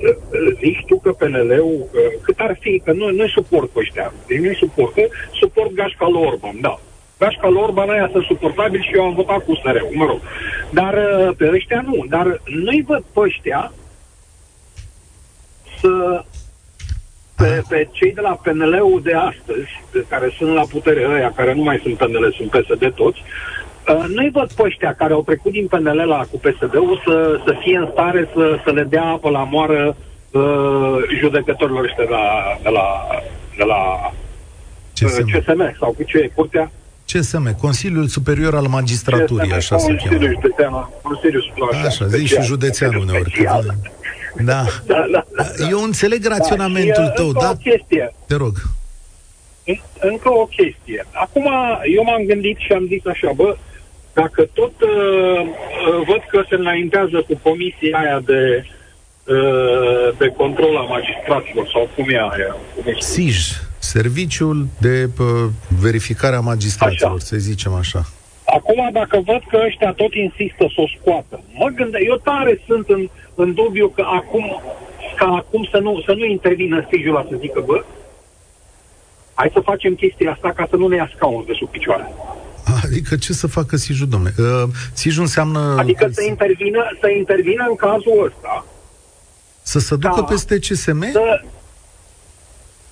zici 0.60 0.84
tu 0.86 0.98
că 0.98 1.12
PNL-ul, 1.12 1.88
cât 2.22 2.38
ar 2.38 2.56
fi, 2.60 2.82
că 2.84 2.92
nu, 2.92 3.10
nu 3.10 3.26
suport 3.26 3.68
pe 3.70 3.78
ăștia, 3.78 4.12
deci 4.26 4.38
nu 4.38 4.52
suport, 4.52 4.94
că 4.94 5.02
suport 5.40 5.72
gașca 5.72 6.08
lui 6.08 6.22
Orban, 6.22 6.60
da. 6.60 6.80
Gașca 7.18 7.48
lui 7.48 7.62
Orban 7.62 7.90
aia 7.90 8.08
sunt 8.12 8.24
suportabil 8.24 8.82
și 8.82 8.94
eu 8.94 9.04
am 9.04 9.14
votat 9.14 9.44
cu 9.44 9.54
sr 9.54 9.82
mă 9.92 10.04
rog. 10.04 10.20
Dar 10.70 10.94
pe 11.36 11.50
ăștia 11.52 11.80
nu, 11.86 12.04
dar 12.08 12.40
nu-i 12.44 12.84
văd 12.86 13.04
pe 13.12 13.20
ăștia 13.20 13.72
să 15.80 16.24
pe, 17.36 17.62
pe 17.68 17.88
cei 17.92 18.12
de 18.12 18.20
la 18.20 18.40
PNL-ul 18.42 19.00
de 19.02 19.12
astăzi, 19.12 19.70
care 20.08 20.34
sunt 20.38 20.54
la 20.54 20.64
putere 20.70 21.06
ăia, 21.08 21.32
care 21.36 21.54
nu 21.54 21.62
mai 21.62 21.80
sunt 21.82 21.96
PNL, 21.96 22.34
sunt 22.36 22.50
PSD 22.50 22.92
toți, 22.94 23.20
Uh, 23.20 23.69
nu-i 24.08 24.30
văd 24.32 24.52
pe 24.52 24.62
ăștia 24.62 24.94
care 24.94 25.12
au 25.12 25.22
trecut 25.22 25.52
din 25.52 25.66
PNL 25.66 26.02
la 26.06 26.26
cu 26.30 26.38
PSD-ul 26.38 27.02
să, 27.06 27.40
să 27.44 27.56
fie 27.60 27.76
în 27.76 27.88
stare 27.92 28.28
să, 28.34 28.58
să 28.64 28.70
le 28.70 28.82
dea 28.82 29.04
apă 29.04 29.30
la 29.30 29.44
moară 29.44 29.96
uh, 30.30 30.96
judecătorilor 31.20 31.84
ăștia 31.84 32.04
de 32.04 32.10
la, 32.10 32.58
de 32.62 32.68
la, 32.68 33.06
de 33.56 33.64
la 33.64 34.12
CSM. 34.94 35.26
Uh, 35.26 35.38
CSM 35.38 35.76
sau 35.78 35.92
cu 35.92 36.02
ce 36.02 36.18
e 36.18 36.30
curtea? 36.34 36.70
CSM, 37.12 37.58
Consiliul 37.58 38.06
Superior 38.06 38.54
al 38.54 38.66
Magistraturii, 38.66 39.48
CSM, 39.48 39.56
așa 39.56 39.78
se 39.78 39.94
cheamă. 39.94 40.24
Județean, 40.24 40.88
Consiliul 41.02 41.42
Superior. 41.42 41.86
Așa, 41.86 42.06
zici 42.06 42.28
și 42.28 42.42
județean 42.42 42.94
uneori. 42.94 43.42
Da. 43.42 43.60
Da, 44.44 44.64
da, 44.86 45.06
da, 45.12 45.24
da. 45.36 45.68
Eu 45.70 45.82
înțeleg 45.82 46.26
raționamentul 46.26 47.04
da, 47.04 47.10
tău, 47.10 47.32
da? 47.32 47.56
chestie. 47.62 48.14
Te 48.26 48.34
rog. 48.34 48.56
Încă 50.00 50.28
o 50.32 50.44
chestie. 50.44 51.06
Acum, 51.12 51.50
eu 51.96 52.02
m-am 52.02 52.22
gândit 52.26 52.56
și 52.58 52.72
am 52.72 52.86
zis 52.86 53.06
așa, 53.06 53.32
bă, 53.34 53.56
dacă 54.12 54.48
tot 54.52 54.72
uh, 54.80 54.90
uh, 54.90 56.06
văd 56.06 56.22
că 56.28 56.42
se 56.48 56.54
înaintează 56.54 57.24
cu 57.28 57.40
comisia 57.42 57.98
aia 57.98 58.20
de, 58.24 58.64
uh, 59.26 60.16
de 60.18 60.28
control 60.28 60.76
a 60.76 60.80
magistraților, 60.80 61.68
sau 61.72 61.88
cum 61.94 62.08
e 62.08 62.18
aia? 62.18 62.56
SIJ, 62.98 63.38
Serviciul 63.78 64.66
de 64.80 65.08
uh, 65.18 65.26
Verificare 65.80 66.36
a 66.36 66.40
Magistraților, 66.40 67.10
așa. 67.10 67.24
să 67.24 67.36
zicem 67.36 67.72
așa. 67.74 68.02
Acum, 68.44 68.90
dacă 68.92 69.20
văd 69.24 69.42
că 69.48 69.60
ăștia 69.66 69.92
tot 69.92 70.14
insistă 70.14 70.64
să 70.74 70.80
o 70.80 70.86
scoată, 71.00 71.42
mă 71.52 71.68
gândesc, 71.74 72.04
eu 72.04 72.16
tare 72.16 72.60
sunt 72.66 72.88
în, 72.88 73.08
în 73.34 73.54
dubiu 73.54 73.88
că 73.88 74.04
acum, 74.06 74.62
ca 75.16 75.26
acum 75.26 75.68
să 75.70 75.78
nu, 75.78 76.02
să 76.06 76.12
nu 76.12 76.24
intervină 76.24 76.86
SIJ-ul 76.90 77.12
la 77.12 77.26
să 77.30 77.36
zică, 77.40 77.62
bă, 77.66 77.84
hai 79.34 79.50
să 79.52 79.60
facem 79.60 79.94
chestia 79.94 80.30
asta 80.32 80.52
ca 80.52 80.66
să 80.70 80.76
nu 80.76 80.86
ne 80.88 80.96
ia 80.96 81.10
scaunul 81.14 81.44
de 81.46 81.52
sub 81.58 81.68
picioare. 81.68 82.12
Adică 82.84 83.16
ce 83.16 83.32
să 83.32 83.46
facă 83.46 83.76
SIJU, 83.76 84.06
domnule? 84.06 84.34
Uh, 84.38 84.68
SIJU 84.92 85.20
înseamnă... 85.20 85.76
Adică 85.78 86.08
să 86.12 86.22
intervină, 86.22 86.96
să 87.00 87.08
intervină 87.08 87.66
în 87.68 87.74
cazul 87.74 88.24
ăsta. 88.24 88.66
Să 89.62 89.78
se 89.78 89.96
ducă 89.96 90.20
da, 90.20 90.26
peste 90.26 90.58
CSM? 90.58 91.10
Să, 91.12 91.40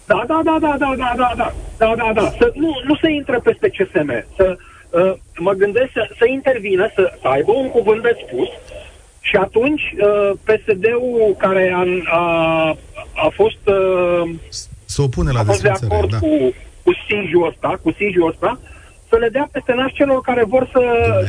da, 0.07 0.25
da, 0.27 0.41
da, 0.45 0.59
da, 0.61 0.77
da, 0.79 0.95
da, 0.97 1.15
da, 1.17 1.35
da, 1.37 1.55
da, 1.79 1.95
da, 1.97 2.13
da. 2.15 2.31
Să, 2.39 2.53
nu, 2.55 2.81
nu 2.87 2.97
să 2.97 3.09
intre 3.09 3.39
peste 3.39 3.69
CSM. 3.69 4.25
Să, 4.37 4.57
uh, 4.91 5.13
mă 5.39 5.53
gândesc 5.53 5.91
să, 5.93 6.09
să 6.19 6.27
intervină, 6.27 6.91
să, 6.95 7.13
să 7.21 7.29
aibă 7.29 7.53
un 7.53 7.71
cuvânt 7.71 8.03
de 8.03 8.17
spus 8.27 8.49
și 9.21 9.37
atunci 9.37 9.83
uh, 9.83 10.31
PSD-ul 10.45 11.35
care 11.39 11.73
a, 11.75 11.85
a, 12.19 12.77
a 13.15 13.29
fost... 13.35 13.63
Uh, 13.65 14.31
să 14.85 15.03
opune 15.03 15.33
la 15.33 15.41
a 15.41 15.45
fost 15.45 15.63
de 15.63 15.69
acord 15.69 16.11
da. 16.11 16.19
cu, 16.19 16.55
cu 16.83 16.93
SIJ-ul 17.07 17.47
ăsta, 17.47 17.81
cu 17.83 17.91
SIJ-ul 17.93 18.29
ăsta, 18.29 18.61
să 19.09 19.17
le 19.17 19.29
dea 19.29 19.49
peste 19.53 19.73
nas 19.77 19.91
celor 19.93 20.21
care 20.21 20.45
vor 20.45 20.69
să, 20.73 20.81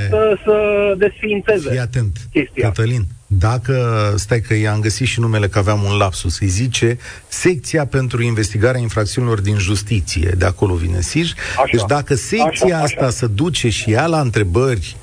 să, 0.09 0.37
să 0.43 0.55
desființeze 0.97 1.69
Fii 1.69 1.79
atent, 1.79 2.17
chestia. 2.31 2.67
Cătălin, 2.67 3.05
dacă, 3.27 4.13
stai 4.17 4.39
că 4.39 4.53
i-am 4.53 4.79
găsit 4.79 5.07
și 5.07 5.19
numele 5.19 5.47
că 5.47 5.59
aveam 5.59 5.83
un 5.83 5.97
lapsus, 5.97 6.39
îi 6.39 6.47
zice 6.47 6.97
Secția 7.27 7.85
pentru 7.85 8.21
investigarea 8.21 8.81
infracțiunilor 8.81 9.41
din 9.41 9.57
justiție, 9.57 10.33
de 10.37 10.45
acolo 10.45 10.73
vine 10.73 11.01
SIJ. 11.01 11.33
Așa, 11.57 11.69
deci 11.71 11.85
dacă 11.87 12.15
secția 12.15 12.75
așa, 12.75 12.83
asta 12.83 13.05
așa. 13.05 13.09
se 13.09 13.27
duce 13.27 13.69
și 13.69 13.89
ia 13.89 14.05
la 14.05 14.19
întrebări 14.19 14.95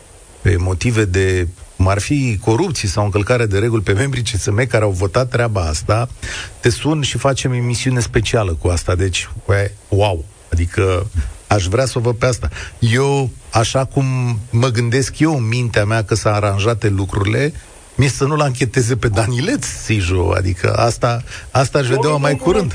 pe 0.43 0.57
motive 0.59 1.05
de 1.05 1.47
cum 1.77 1.89
ar 1.89 2.01
fi 2.01 2.39
corupții 2.41 2.89
sau 2.89 3.05
încălcare 3.05 3.47
de 3.47 3.59
reguli 3.59 3.83
pe 3.83 3.93
membrii 3.93 4.23
CSM 4.23 4.67
care 4.67 4.85
au 4.85 4.91
votat 4.91 5.29
treaba 5.29 5.61
asta, 5.61 6.09
te 6.61 6.69
sun 6.71 7.03
și 7.03 7.19
facem 7.19 7.53
emisiune 7.53 8.01
specială 8.01 8.57
cu 8.61 8.69
asta. 8.69 8.95
Deci, 8.95 9.29
wow! 9.89 10.25
Adică 10.53 11.07
aș 11.47 11.65
vrea 11.65 11.85
să 11.85 11.99
o 11.99 12.01
văd 12.01 12.15
pe 12.15 12.27
asta. 12.27 12.49
Eu, 12.79 13.31
așa 13.53 13.85
cum 13.85 14.05
mă 14.51 14.69
gândesc 14.69 15.19
eu 15.19 15.37
în 15.37 15.49
mintea 15.49 15.85
mea 15.85 16.05
că 16.05 16.15
s-a 16.15 16.35
aranjate 16.35 16.89
lucrurile, 16.89 17.53
mi 17.97 18.07
să 18.07 18.25
nu-l 18.25 18.41
ancheteze 18.41 18.97
pe 18.97 19.09
Danileț, 19.09 19.65
Sijo, 19.65 20.33
adică 20.37 20.73
asta, 20.77 21.23
asta 21.51 21.79
aș 21.79 21.87
vedea 21.87 22.11
mai 22.11 22.37
curând. 22.37 22.73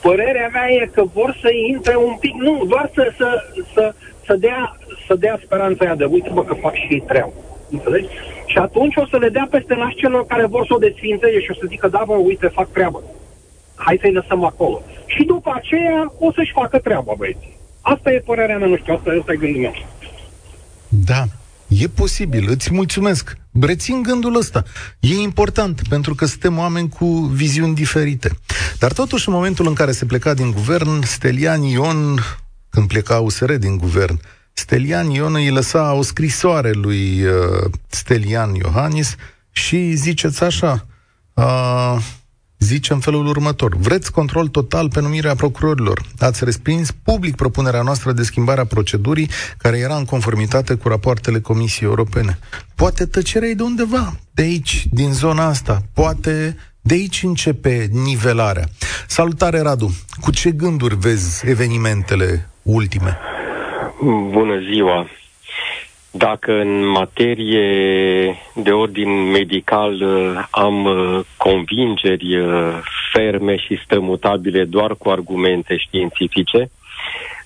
Părerea 0.00 0.48
mea 0.52 0.68
e 0.68 0.90
că 0.92 1.04
vor 1.12 1.38
să 1.40 1.48
intre 1.72 1.96
un 1.96 2.16
pic, 2.20 2.34
nu, 2.34 2.64
doar 2.68 2.90
să, 2.94 3.12
să, 3.16 3.28
să, 3.74 3.94
să, 4.26 4.34
dea, 4.34 4.76
să 5.06 5.14
dea 5.14 5.40
speranța 5.44 5.84
aia 5.84 5.94
de, 5.94 6.04
uite 6.04 6.30
bă 6.32 6.44
că 6.44 6.54
fac 6.54 6.74
și 6.74 6.86
ei 6.90 7.04
treabă. 7.06 7.32
Înțelegi? 7.70 8.08
Și 8.46 8.58
atunci 8.58 8.96
o 8.96 9.06
să 9.06 9.16
le 9.16 9.28
dea 9.28 9.48
peste 9.50 9.74
naș 9.74 9.94
celor 9.94 10.26
care 10.26 10.46
vor 10.46 10.66
să 10.66 10.74
o 10.74 10.78
desfințeze 10.78 11.40
și 11.40 11.50
o 11.50 11.54
să 11.54 11.64
zică, 11.68 11.88
da, 11.88 12.02
bă, 12.06 12.12
uite, 12.12 12.46
fac 12.46 12.70
treabă. 12.72 13.02
Hai 13.74 13.98
să-i 14.00 14.12
lăsăm 14.12 14.44
acolo. 14.44 14.82
Și 15.06 15.24
după 15.24 15.52
aceea 15.54 16.12
o 16.18 16.32
să-și 16.32 16.52
facă 16.52 16.78
treaba, 16.78 17.12
băieții. 17.16 17.56
Asta 17.80 18.12
e 18.12 18.18
părerea 18.18 18.58
mea, 18.58 18.66
nu 18.66 18.76
știu, 18.76 18.94
asta, 18.94 19.10
asta 19.20 19.32
e 19.32 19.36
gândul 19.36 19.60
meu. 19.60 19.74
Da, 20.88 21.24
e 21.68 21.88
posibil, 21.88 22.46
îți 22.50 22.74
mulțumesc. 22.74 23.36
Rețin 23.60 24.02
gândul 24.02 24.36
ăsta. 24.36 24.62
E 25.00 25.14
important, 25.14 25.82
pentru 25.88 26.14
că 26.14 26.24
suntem 26.24 26.58
oameni 26.58 26.88
cu 26.88 27.06
viziuni 27.16 27.74
diferite. 27.74 28.30
Dar 28.78 28.92
totuși, 28.92 29.28
în 29.28 29.34
momentul 29.34 29.66
în 29.66 29.74
care 29.74 29.92
se 29.92 30.04
pleca 30.04 30.34
din 30.34 30.50
guvern, 30.50 31.02
Stelian 31.02 31.62
Ion, 31.62 32.18
când 32.70 32.88
pleca 32.88 33.18
USR 33.18 33.52
din 33.52 33.76
guvern, 33.76 34.20
Stelian 34.52 35.10
Ion 35.10 35.34
îi 35.34 35.50
lăsa 35.50 35.92
o 35.92 36.02
scrisoare 36.02 36.72
lui 36.72 37.22
uh, 37.22 37.70
Stelian 37.88 38.54
Iohannis 38.54 39.16
și 39.50 39.92
ziceți 39.92 40.44
așa, 40.44 40.86
uh, 41.34 41.96
zice 42.58 42.92
în 42.92 42.98
felul 42.98 43.26
următor. 43.26 43.76
Vreți 43.76 44.12
control 44.12 44.48
total 44.48 44.88
pe 44.88 45.00
numirea 45.00 45.34
procurorilor. 45.34 46.00
Ați 46.18 46.44
respins 46.44 46.90
public 46.90 47.34
propunerea 47.34 47.82
noastră 47.82 48.12
de 48.12 48.22
schimbare 48.22 48.60
a 48.60 48.64
procedurii 48.64 49.30
care 49.58 49.78
era 49.78 49.96
în 49.96 50.04
conformitate 50.04 50.74
cu 50.74 50.88
rapoartele 50.88 51.40
Comisiei 51.40 51.88
Europene. 51.88 52.38
Poate 52.74 53.06
tăcerea 53.06 53.54
de 53.54 53.62
undeva, 53.62 54.16
de 54.30 54.42
aici, 54.42 54.86
din 54.90 55.12
zona 55.12 55.44
asta. 55.46 55.82
Poate 55.94 56.56
de 56.80 56.94
aici 56.94 57.22
începe 57.22 57.88
nivelarea. 57.92 58.64
Salutare, 59.06 59.60
Radu! 59.60 59.96
Cu 60.20 60.30
ce 60.30 60.50
gânduri 60.50 60.96
vezi 60.96 61.48
evenimentele 61.48 62.50
ultime? 62.62 63.18
Bună 64.30 64.60
ziua! 64.72 65.06
Dacă 66.16 66.52
în 66.52 66.86
materie 66.86 68.38
de 68.54 68.70
ordin 68.70 69.30
medical 69.30 69.92
uh, 69.92 70.46
am 70.50 70.84
uh, 70.84 71.20
convingeri 71.36 72.38
uh, 72.38 72.78
ferme 73.12 73.56
și 73.56 73.80
strămutabile 73.84 74.64
doar 74.64 74.94
cu 74.94 75.08
argumente 75.08 75.76
științifice, 75.76 76.70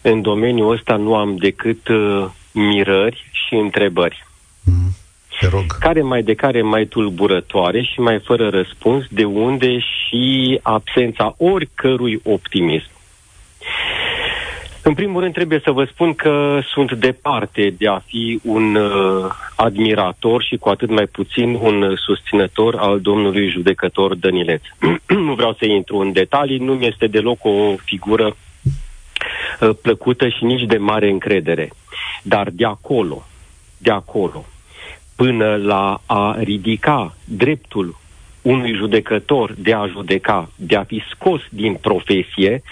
în 0.03 0.23
domeniul 0.23 0.73
ăsta 0.73 0.97
nu 0.97 1.15
am 1.15 1.37
decât 1.37 1.89
mirări 2.53 3.25
și 3.33 3.55
întrebări. 3.55 4.27
Mm, 4.65 4.91
te 5.41 5.47
rog. 5.47 5.65
Care 5.79 6.03
mai 6.03 6.23
de 6.23 6.35
care 6.35 6.63
mai 6.63 6.85
tulburătoare 6.85 7.83
și 7.83 8.01
mai 8.01 8.21
fără 8.25 8.49
răspuns, 8.49 9.05
de 9.09 9.25
unde 9.25 9.79
și 9.79 10.59
absența 10.63 11.35
oricărui 11.39 12.21
optimism. 12.25 12.91
În 14.91 14.97
primul 14.97 15.21
rând 15.21 15.35
trebuie 15.35 15.61
să 15.65 15.71
vă 15.71 15.85
spun 15.85 16.15
că 16.15 16.61
sunt 16.73 16.93
departe 16.93 17.75
de 17.79 17.89
a 17.89 17.99
fi 17.99 18.41
un 18.43 18.75
uh, 18.75 19.31
admirator 19.57 20.43
și 20.43 20.57
cu 20.57 20.69
atât 20.69 20.91
mai 20.91 21.07
puțin 21.07 21.55
un 21.55 21.95
susținător 21.97 22.77
al 22.79 23.01
domnului 23.01 23.51
judecător 23.51 24.15
Dănileț. 24.15 24.63
nu 25.27 25.35
vreau 25.35 25.53
să 25.59 25.65
intru 25.67 25.97
în 25.99 26.13
detalii, 26.13 26.59
nu 26.59 26.75
mi 26.75 26.87
este 26.87 27.07
deloc 27.07 27.45
o 27.45 27.75
figură 27.85 28.37
uh, 29.61 29.71
plăcută 29.83 30.29
și 30.29 30.45
nici 30.45 30.67
de 30.67 30.77
mare 30.77 31.11
încredere. 31.11 31.71
Dar 32.23 32.49
de 32.53 32.65
acolo, 32.65 33.23
de 33.79 33.91
acolo, 33.91 34.45
până 35.17 35.57
la 35.57 36.01
a 36.07 36.37
ridica 36.39 37.17
dreptul 37.25 37.99
unui 38.43 38.75
judecător 38.75 39.55
de 39.59 39.73
a 39.73 39.87
judeca, 39.87 40.51
de 40.57 40.77
a 40.77 40.85
fi 40.85 41.03
scos 41.15 41.41
din 41.51 41.75
profesie, 41.75 42.63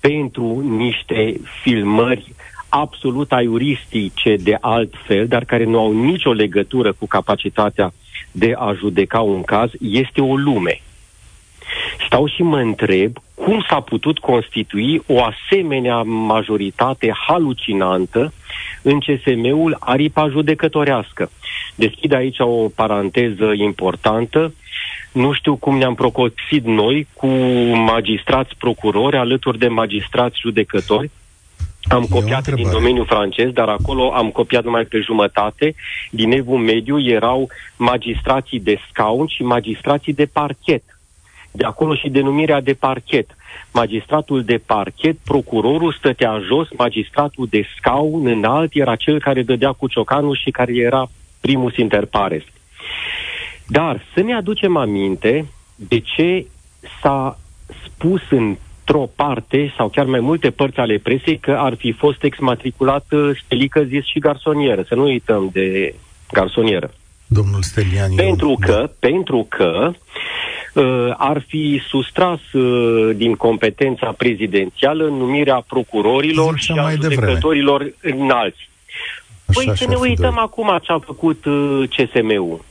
pentru 0.00 0.60
niște 0.60 1.40
filmări 1.62 2.34
absolut 2.68 3.32
aiuristice 3.32 4.36
de 4.36 4.56
altfel, 4.60 5.26
dar 5.26 5.44
care 5.44 5.64
nu 5.64 5.78
au 5.78 5.92
nicio 5.92 6.32
legătură 6.32 6.92
cu 6.92 7.06
capacitatea 7.06 7.92
de 8.32 8.54
a 8.58 8.72
judeca 8.72 9.20
un 9.20 9.42
caz, 9.42 9.70
este 9.80 10.20
o 10.20 10.36
lume. 10.36 10.80
Stau 12.06 12.26
și 12.26 12.42
mă 12.42 12.58
întreb 12.58 13.12
cum 13.34 13.64
s-a 13.68 13.80
putut 13.80 14.18
constitui 14.18 15.02
o 15.06 15.22
asemenea 15.22 16.02
majoritate 16.02 17.12
halucinantă 17.26 18.32
în 18.82 18.98
CSM-ul 18.98 19.76
aripa 19.80 20.28
judecătorească. 20.28 21.30
Deschid 21.74 22.12
aici 22.12 22.38
o 22.38 22.68
paranteză 22.74 23.52
importantă. 23.54 24.54
Nu 25.12 25.32
știu 25.32 25.56
cum 25.56 25.76
ne-am 25.76 25.94
procopsit 25.94 26.64
noi 26.64 27.06
cu 27.14 27.26
magistrați 27.74 28.56
procurori 28.58 29.16
alături 29.16 29.58
de 29.58 29.68
magistrați 29.68 30.40
judecători. 30.40 31.10
Am 31.82 32.04
copiat 32.10 32.54
din 32.54 32.70
domeniul 32.70 33.06
francez, 33.06 33.50
dar 33.50 33.68
acolo 33.68 34.12
am 34.12 34.30
copiat 34.30 34.64
numai 34.64 34.84
pe 34.84 34.98
jumătate. 34.98 35.74
Din 36.10 36.32
evul 36.32 36.58
mediu 36.58 37.00
erau 37.00 37.48
magistrații 37.76 38.60
de 38.60 38.78
scaun 38.88 39.26
și 39.26 39.42
magistrații 39.42 40.12
de 40.12 40.26
parchet. 40.26 40.82
De 41.52 41.64
acolo 41.64 41.94
și 41.94 42.08
denumirea 42.08 42.60
de 42.60 42.72
parchet. 42.72 43.36
Magistratul 43.72 44.44
de 44.44 44.58
parchet, 44.66 45.16
procurorul 45.24 45.92
stătea 45.92 46.38
jos, 46.46 46.68
magistratul 46.76 47.46
de 47.50 47.66
scaun 47.76 48.26
înalt 48.26 48.70
era 48.74 48.96
cel 48.96 49.20
care 49.20 49.42
dădea 49.42 49.72
cu 49.72 49.88
ciocanul 49.88 50.36
și 50.42 50.50
care 50.50 50.76
era 50.76 51.10
primus 51.40 51.76
inter 51.76 52.04
pares. 52.04 52.42
Dar 53.70 54.02
să 54.14 54.20
ne 54.20 54.34
aducem 54.34 54.76
aminte 54.76 55.46
de 55.76 55.98
ce 55.98 56.46
s-a 57.02 57.38
spus 57.84 58.20
într-o 58.30 59.10
parte 59.16 59.72
sau 59.76 59.88
chiar 59.88 60.06
mai 60.06 60.20
multe 60.20 60.50
părți 60.50 60.78
ale 60.78 60.98
presei 60.98 61.38
că 61.38 61.56
ar 61.58 61.74
fi 61.74 61.92
fost 61.92 62.22
exmatriculat 62.22 63.06
Stelică 63.44 63.82
zis 63.82 64.04
și 64.04 64.18
garsonieră. 64.18 64.84
Să 64.88 64.94
nu 64.94 65.02
uităm 65.02 65.48
de 65.52 65.94
garsonieră. 66.32 66.90
Domnul 67.26 67.62
Stelian. 67.62 68.14
Pentru 68.14 68.56
că, 68.60 68.72
da. 68.72 68.92
pentru 68.98 69.46
că 69.48 69.90
uh, 70.74 71.14
ar 71.16 71.44
fi 71.46 71.82
sustras 71.88 72.52
uh, 72.52 73.16
din 73.16 73.34
competența 73.34 74.14
prezidențială 74.16 75.04
numirea 75.04 75.64
procurorilor 75.68 76.58
Zicea 76.58 76.72
și 76.74 76.80
a 76.80 76.90
judecătorilor 76.90 77.92
înalți. 78.00 78.68
Păi 79.52 79.72
să 79.74 79.84
ne 79.88 79.94
uităm 79.94 80.34
de... 80.34 80.40
acum 80.40 80.78
ce 80.82 80.92
a 80.92 80.98
făcut 80.98 81.44
uh, 81.44 81.88
CSM-ul. 81.88 82.64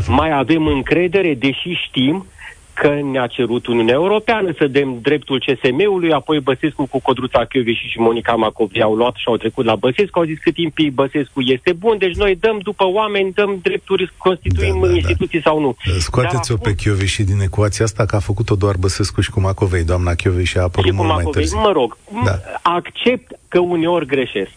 Ce 0.00 0.10
Mai 0.10 0.38
avem 0.38 0.66
încredere, 0.66 1.34
deși 1.34 1.68
știm 1.86 2.26
că 2.74 3.00
ne-a 3.10 3.26
cerut 3.26 3.66
Uniunea 3.66 3.94
Europeană 3.94 4.52
să 4.58 4.66
dăm 4.66 4.98
dreptul 5.02 5.44
CSM-ului, 5.46 6.12
apoi 6.12 6.40
Băsescu 6.40 6.86
cu 6.86 7.00
Codruța 7.00 7.44
Chioveși 7.44 7.88
și 7.88 7.98
Monica 7.98 8.34
Macovei 8.34 8.82
au 8.82 8.94
luat 8.94 9.14
și 9.14 9.24
au 9.26 9.36
trecut 9.36 9.64
la 9.64 9.74
Băsescu, 9.74 10.18
au 10.18 10.24
zis 10.24 10.38
cât 10.38 10.54
timp 10.54 10.78
Băsescu 10.92 11.40
este 11.40 11.72
bun, 11.72 11.98
deci 11.98 12.14
noi 12.14 12.36
dăm 12.40 12.58
după 12.62 12.84
oameni, 12.86 13.32
dăm 13.32 13.58
drepturi, 13.62 14.12
constituim 14.16 14.80
da, 14.80 14.86
da, 14.86 14.86
da. 14.86 14.94
instituții 14.94 15.40
da. 15.40 15.50
sau 15.50 15.60
nu. 15.60 15.76
Scoateți-o 15.98 16.56
pe 16.56 16.74
Chioveși 16.74 17.22
din 17.22 17.40
ecuația 17.40 17.84
asta, 17.84 18.04
că 18.04 18.16
a 18.16 18.18
făcut-o 18.18 18.54
doar 18.54 18.76
Băsescu 18.76 19.20
și 19.20 19.30
cu 19.30 19.40
Macovei, 19.40 19.84
doamna 19.84 20.14
Chioveși 20.14 20.58
a 20.58 20.62
apărut 20.62 20.92
mult 20.92 21.08
mai 21.08 21.24
târziu. 21.30 21.58
Mă 21.58 21.72
rog, 21.72 21.96
da. 22.24 22.38
accept 22.62 23.38
că 23.48 23.58
uneori 23.58 24.06
greșesc. 24.06 24.50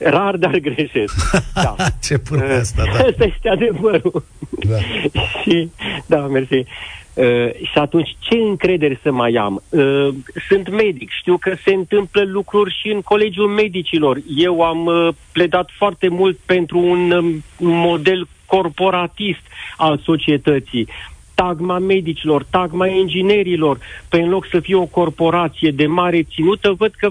Rar, 0.00 0.36
dar 0.36 0.58
greșesc. 0.58 1.14
Da. 1.54 1.74
Ce 2.02 2.18
până 2.18 2.44
asta, 2.44 2.82
da. 2.84 2.98
Asta 3.08 3.24
este 3.24 3.48
adevărul. 3.48 4.24
Da. 4.50 4.76
și, 5.42 5.70
da, 6.06 6.18
mersi. 6.18 6.54
Uh, 7.14 7.54
și 7.54 7.78
atunci, 7.78 8.16
ce 8.18 8.34
încredere 8.34 9.00
să 9.02 9.10
mai 9.10 9.32
am? 9.32 9.62
Uh, 9.68 10.08
sunt 10.48 10.68
medic, 10.68 11.10
știu 11.10 11.36
că 11.36 11.54
se 11.64 11.74
întâmplă 11.74 12.22
lucruri 12.26 12.78
și 12.80 12.88
în 12.92 13.00
Colegiul 13.00 13.48
Medicilor. 13.48 14.20
Eu 14.36 14.62
am 14.62 14.86
uh, 14.86 15.08
pledat 15.32 15.70
foarte 15.76 16.08
mult 16.08 16.38
pentru 16.46 16.78
un 16.78 17.10
um, 17.10 17.42
model 17.58 18.28
corporatist 18.46 19.40
al 19.76 20.00
societății 20.04 20.88
tagma 21.34 21.78
medicilor, 21.78 22.46
tagma 22.50 22.86
inginerilor, 22.86 23.78
pe 24.08 24.20
în 24.20 24.28
loc 24.28 24.46
să 24.50 24.60
fie 24.60 24.74
o 24.74 24.86
corporație 24.86 25.70
de 25.70 25.86
mare 25.86 26.22
ținută, 26.22 26.74
văd 26.78 26.92
că 26.98 27.10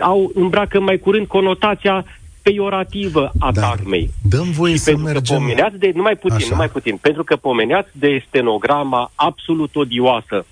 au 0.00 0.30
îmbracă 0.34 0.80
mai 0.80 0.98
curând 0.98 1.26
conotația 1.26 2.04
peiorativă 2.48 3.30
a 3.38 3.52
da. 3.52 3.60
tagmei. 3.60 4.10
Dăm 4.22 4.50
voie 4.50 4.72
și 4.72 4.78
să 4.78 4.96
mergem... 4.96 5.52
Că 5.56 5.68
de, 5.72 5.92
numai 5.94 6.16
puțin, 6.16 6.36
Așa. 6.36 6.48
numai 6.50 6.68
puțin, 6.68 6.96
pentru 6.96 7.24
că 7.24 7.36
pomeneați 7.36 7.88
de 7.92 8.24
stenograma 8.28 9.10
absolut 9.14 9.76
odioasă 9.76 10.46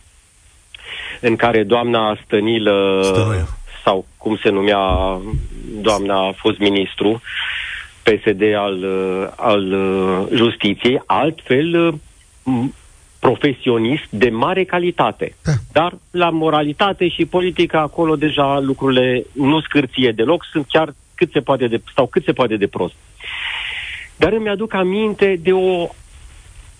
în 1.21 1.37
care 1.37 1.63
doamna 1.63 2.19
Stănilă, 2.25 3.01
Stănuia. 3.03 3.49
sau 3.85 4.07
cum 4.17 4.37
se 4.43 4.49
numea 4.49 4.79
doamna 5.81 6.27
a 6.27 6.33
fost 6.37 6.59
ministru, 6.59 7.21
PSD 8.03 8.43
al, 8.57 8.85
al 9.37 9.75
justiției, 10.35 11.03
altfel 11.07 11.95
profesionist 13.19 14.07
de 14.11 14.29
mare 14.29 14.65
calitate. 14.65 15.35
Da. 15.45 15.53
Dar 15.73 15.99
la 16.11 16.31
moralitate 16.31 17.09
și 17.09 17.25
politică 17.25 17.77
acolo 17.77 18.17
deja 18.17 18.59
lucrurile 18.61 19.25
nu 19.33 19.61
scârție 19.61 20.13
deloc, 20.13 20.45
sunt 20.53 20.67
chiar 20.69 20.95
cât 21.17 21.31
se 21.33 21.41
poate 21.41 21.67
de, 21.67 21.81
sau 21.95 22.07
cât 22.07 22.25
se 22.25 22.33
poate 22.33 22.57
de 22.57 22.67
prost. 22.67 22.95
Dar 24.17 24.33
îmi 24.33 24.49
aduc 24.49 24.75
aminte 24.75 25.39
de 25.43 25.53
o 25.53 25.89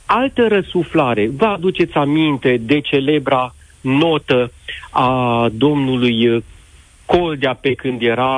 altă 0.07 0.47
răsuflare. 0.49 1.29
Vă 1.29 1.45
aduceți 1.45 1.95
aminte 1.95 2.57
de 2.57 2.81
celebra 2.81 3.55
notă 3.81 4.53
a 4.91 5.49
domnului 5.53 6.45
Coldea 7.07 7.55
pe 7.55 7.75
când 7.75 8.03
era 8.03 8.33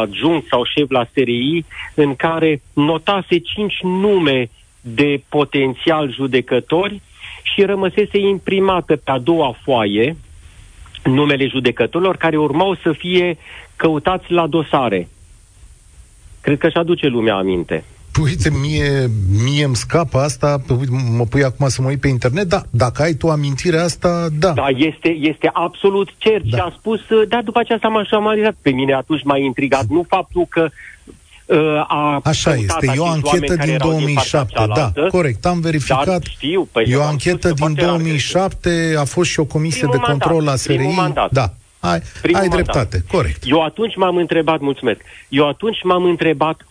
adjunct 0.00 0.46
sau 0.46 0.64
șef 0.64 0.90
la 0.90 1.06
SRI, 1.12 1.64
în 1.94 2.16
care 2.16 2.62
notase 2.72 3.38
cinci 3.38 3.78
nume 3.82 4.50
de 4.80 5.22
potențial 5.28 6.12
judecători 6.12 7.00
și 7.42 7.62
rămăsese 7.62 8.18
imprimată 8.18 8.96
pe 8.96 9.10
a 9.10 9.18
doua 9.18 9.56
foaie 9.62 10.16
numele 11.04 11.46
judecătorilor 11.46 12.16
care 12.16 12.36
urmau 12.36 12.74
să 12.74 12.92
fie 12.92 13.36
căutați 13.76 14.32
la 14.32 14.46
dosare. 14.46 15.08
Cred 16.40 16.58
că 16.58 16.68
și 16.68 16.76
aduce 16.76 17.06
lumea 17.06 17.34
aminte. 17.34 17.84
Uite, 18.22 18.50
mie, 18.60 19.10
mie 19.44 19.64
îmi 19.64 19.76
scapă 19.76 20.18
asta, 20.18 20.60
mă 21.16 21.24
pui 21.24 21.44
acum 21.44 21.68
să 21.68 21.82
mă 21.82 21.88
uit 21.88 22.00
pe 22.00 22.08
internet, 22.08 22.48
da, 22.48 22.62
dacă 22.70 23.02
ai 23.02 23.12
tu 23.12 23.28
amintire 23.28 23.78
asta, 23.78 24.26
da. 24.38 24.52
Da, 24.52 24.66
este, 24.76 25.08
este 25.08 25.50
absolut 25.52 26.08
cert 26.18 26.44
da. 26.44 26.56
și 26.56 26.62
a 26.62 26.74
spus, 26.78 27.00
da, 27.28 27.40
după 27.44 27.58
aceea 27.58 27.78
s-a 27.82 28.02
șamarizat. 28.06 28.54
Pe 28.62 28.70
mine 28.70 28.94
atunci 28.94 29.22
m-a 29.24 29.36
intrigat, 29.36 29.84
nu 29.86 30.04
faptul 30.08 30.46
că 30.48 30.68
uh, 31.46 31.84
a 31.88 32.20
Așa 32.24 32.54
este, 32.54 32.92
e 32.94 32.98
o 32.98 33.06
anchetă 33.06 33.54
din 33.54 33.76
2007, 33.78 34.52
din 34.56 34.72
da, 34.74 34.92
corect, 35.08 35.46
am 35.46 35.60
verificat. 35.60 36.06
Dar 36.06 36.20
știu, 36.28 36.68
păi 36.72 36.86
e 36.88 36.96
o 36.96 37.02
anchetă 37.02 37.50
din 37.50 37.74
2007, 37.74 38.94
a 38.98 39.04
fost 39.04 39.30
și 39.30 39.40
o 39.40 39.44
comisie 39.44 39.88
primul 39.88 39.96
de 40.06 40.10
control 40.10 40.42
mandat, 40.42 40.52
la 40.52 40.56
SRI. 40.56 40.92
Mandat. 40.96 41.30
Da, 41.30 41.52
ai, 41.80 42.00
ai 42.32 42.48
dreptate, 42.48 42.78
mandat. 42.78 43.10
corect. 43.10 43.42
Eu 43.46 43.62
atunci 43.62 43.96
m-am 43.96 44.16
întrebat, 44.16 44.60
mulțumesc, 44.60 45.00
eu 45.28 45.48
atunci 45.48 45.82
m-am 45.82 46.04
întrebat 46.04 46.66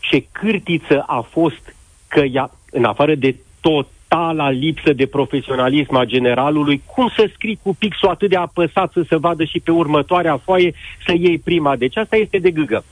ce 0.00 0.26
cârtiță 0.32 1.04
a 1.06 1.20
fost 1.30 1.74
că 2.08 2.20
ea, 2.20 2.50
în 2.70 2.84
afară 2.84 3.14
de 3.14 3.36
totala 3.60 4.50
lipsă 4.50 4.92
de 4.92 5.06
profesionalism 5.06 5.94
a 5.94 6.04
generalului, 6.04 6.82
cum 6.86 7.12
să 7.16 7.30
scrii 7.34 7.58
cu 7.62 7.74
pixul 7.74 8.08
atât 8.08 8.28
de 8.28 8.36
apăsat 8.36 8.92
să 8.92 9.04
se 9.08 9.16
vadă 9.16 9.44
și 9.44 9.60
pe 9.60 9.70
următoarea 9.70 10.36
foaie 10.36 10.74
să 11.06 11.12
iei 11.12 11.38
prima. 11.38 11.76
Deci 11.76 11.96
asta 11.96 12.16
este 12.16 12.38
de 12.38 12.50
gâgă. 12.50 12.84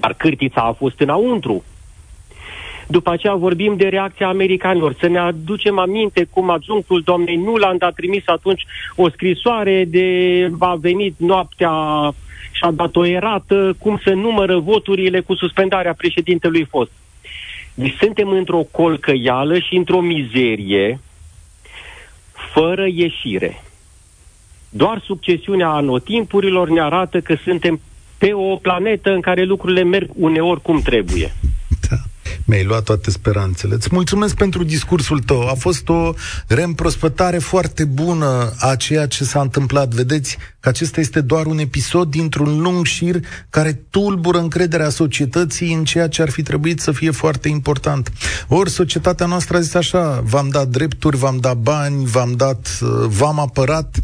Dar 0.00 0.14
cârtița 0.14 0.60
a 0.60 0.72
fost 0.72 1.00
înăuntru. 1.00 1.64
După 2.92 3.10
aceea 3.10 3.34
vorbim 3.34 3.76
de 3.76 3.88
reacția 3.88 4.28
americanilor. 4.28 4.96
Să 5.00 5.06
ne 5.08 5.18
aducem 5.18 5.78
aminte 5.78 6.26
cum 6.30 6.50
adjunctul 6.50 7.02
doamnei 7.04 7.36
Nuland 7.36 7.82
a 7.82 7.90
trimis 7.90 8.22
atunci 8.26 8.66
o 8.96 9.10
scrisoare 9.10 9.84
de 9.84 10.06
a 10.58 10.74
venit 10.74 11.14
noaptea 11.18 11.70
și 12.52 12.62
a 12.64 12.70
dat 12.70 12.96
o 12.96 13.06
erată 13.06 13.76
cum 13.78 14.00
se 14.04 14.12
numără 14.12 14.58
voturile 14.58 15.20
cu 15.20 15.34
suspendarea 15.34 15.94
președintelui 15.94 16.64
fost. 16.64 16.90
Deci 17.74 17.96
suntem 18.00 18.28
într-o 18.28 18.66
colcăială 18.70 19.58
și 19.58 19.76
într-o 19.76 20.00
mizerie 20.00 21.00
fără 22.32 22.86
ieșire. 22.86 23.62
Doar 24.68 25.02
succesiunea 25.04 25.68
anotimpurilor 25.68 26.68
ne 26.68 26.80
arată 26.80 27.20
că 27.20 27.34
suntem 27.44 27.80
pe 28.18 28.32
o 28.32 28.56
planetă 28.56 29.10
în 29.10 29.20
care 29.20 29.42
lucrurile 29.42 29.82
merg 29.82 30.10
uneori 30.14 30.62
cum 30.62 30.80
trebuie 30.80 31.32
mi-ai 32.52 32.64
luat 32.64 32.82
toate 32.82 33.10
speranțele. 33.10 33.74
Îți 33.74 33.88
mulțumesc 33.90 34.34
pentru 34.34 34.64
discursul 34.64 35.18
tău. 35.18 35.48
A 35.48 35.54
fost 35.54 35.88
o 35.88 36.12
reîmprospătare 36.46 37.38
foarte 37.38 37.84
bună 37.84 38.52
a 38.58 38.76
ceea 38.76 39.06
ce 39.06 39.24
s-a 39.24 39.40
întâmplat. 39.40 39.88
Vedeți 39.94 40.36
că 40.60 40.68
acesta 40.68 41.00
este 41.00 41.20
doar 41.20 41.46
un 41.46 41.58
episod 41.58 42.10
dintr-un 42.10 42.60
lung 42.60 42.86
șir 42.86 43.20
care 43.50 43.72
tulbură 43.90 44.38
încrederea 44.38 44.88
societății 44.88 45.74
în 45.74 45.84
ceea 45.84 46.08
ce 46.08 46.22
ar 46.22 46.30
fi 46.30 46.42
trebuit 46.42 46.80
să 46.80 46.92
fie 46.92 47.10
foarte 47.10 47.48
important. 47.48 48.12
Ori 48.48 48.70
societatea 48.70 49.26
noastră 49.26 49.56
a 49.56 49.60
zis 49.60 49.74
așa, 49.74 50.22
v-am 50.24 50.48
dat 50.48 50.68
drepturi, 50.68 51.16
v-am 51.16 51.36
dat 51.36 51.56
bani, 51.56 52.04
v-am 52.04 52.32
dat, 52.36 52.78
v-am 53.06 53.38
apărat, 53.38 53.96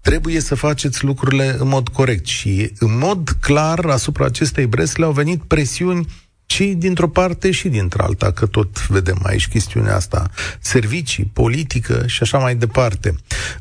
trebuie 0.00 0.40
să 0.40 0.54
faceți 0.54 1.04
lucrurile 1.04 1.56
în 1.58 1.68
mod 1.68 1.88
corect. 1.88 2.26
Și 2.26 2.72
în 2.78 2.98
mod 2.98 3.30
clar 3.40 3.84
asupra 3.84 4.24
acestei 4.24 4.66
bresle 4.66 5.04
au 5.04 5.12
venit 5.12 5.42
presiuni 5.42 6.06
și 6.52 6.64
dintr-o 6.64 7.08
parte 7.08 7.50
și 7.50 7.68
dintr-alta, 7.68 8.32
că 8.32 8.46
tot 8.46 8.88
vedem 8.88 9.18
aici 9.22 9.48
chestiunea 9.48 9.94
asta, 9.94 10.26
servicii, 10.60 11.30
politică 11.32 12.06
și 12.06 12.22
așa 12.22 12.38
mai 12.38 12.54
departe. 12.54 13.14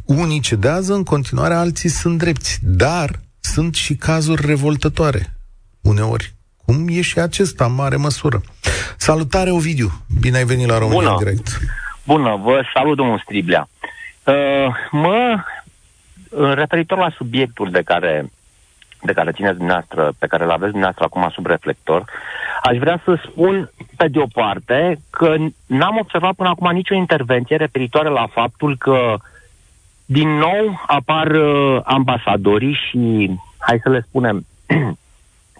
Unii 0.06 0.40
cedează, 0.40 0.94
în 0.94 1.04
continuare 1.04 1.54
alții 1.54 1.90
sunt 1.90 2.18
drepți, 2.18 2.60
dar 2.62 3.10
sunt 3.40 3.76
și 3.76 3.96
cazuri 3.96 4.46
revoltătoare, 4.46 5.34
uneori. 5.82 6.34
Cum 6.66 6.88
e 6.90 7.02
și 7.02 7.20
acesta, 7.20 7.66
în 7.66 7.74
mare 7.74 7.96
măsură. 7.96 8.42
Salutare, 8.98 9.52
Ovidiu! 9.52 9.92
Bine 10.20 10.38
ai 10.38 10.46
venit 10.46 10.68
la 10.68 10.78
România 10.78 11.10
Bună. 11.10 11.18
Direct. 11.18 11.60
Bună, 12.06 12.40
vă 12.44 12.62
salut, 12.74 12.98
domnul 12.98 13.22
Striblea. 13.24 13.68
Uh, 14.24 14.68
mă, 14.92 15.44
referitor 16.54 16.98
la 16.98 17.14
subiectul 17.18 17.72
de 17.72 17.82
care 17.82 18.32
de 19.04 19.14
care 19.14 19.32
țineți 19.32 19.58
dumneavoastră, 19.58 20.14
pe 20.20 20.28
care 20.28 20.44
îl 20.44 20.50
aveți 20.50 20.72
dumneavoastră 20.72 21.04
acum 21.06 21.30
sub 21.34 21.46
reflector, 21.46 22.06
aș 22.62 22.78
vrea 22.78 23.02
să 23.04 23.20
spun, 23.26 23.72
pe 23.98 24.08
de 24.08 24.20
o 24.20 24.26
parte, 24.34 25.00
că 25.10 25.36
n-am 25.66 25.98
observat 26.00 26.34
până 26.34 26.50
acum 26.50 26.72
nicio 26.72 26.94
intervenție 26.94 27.56
referitoare 27.56 28.10
la 28.10 28.28
faptul 28.32 28.78
că 28.78 29.18
din 30.06 30.30
nou 30.30 30.84
apar 30.88 31.28
uh, 31.32 31.80
ambasadorii 31.84 32.78
și, 32.90 33.30
hai 33.58 33.80
să 33.84 33.90
le 33.90 34.06
spunem, 34.08 34.46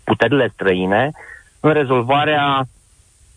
puterile 0.04 0.52
străine 0.54 1.12
în 1.60 1.74
rezolvarea 1.74 2.68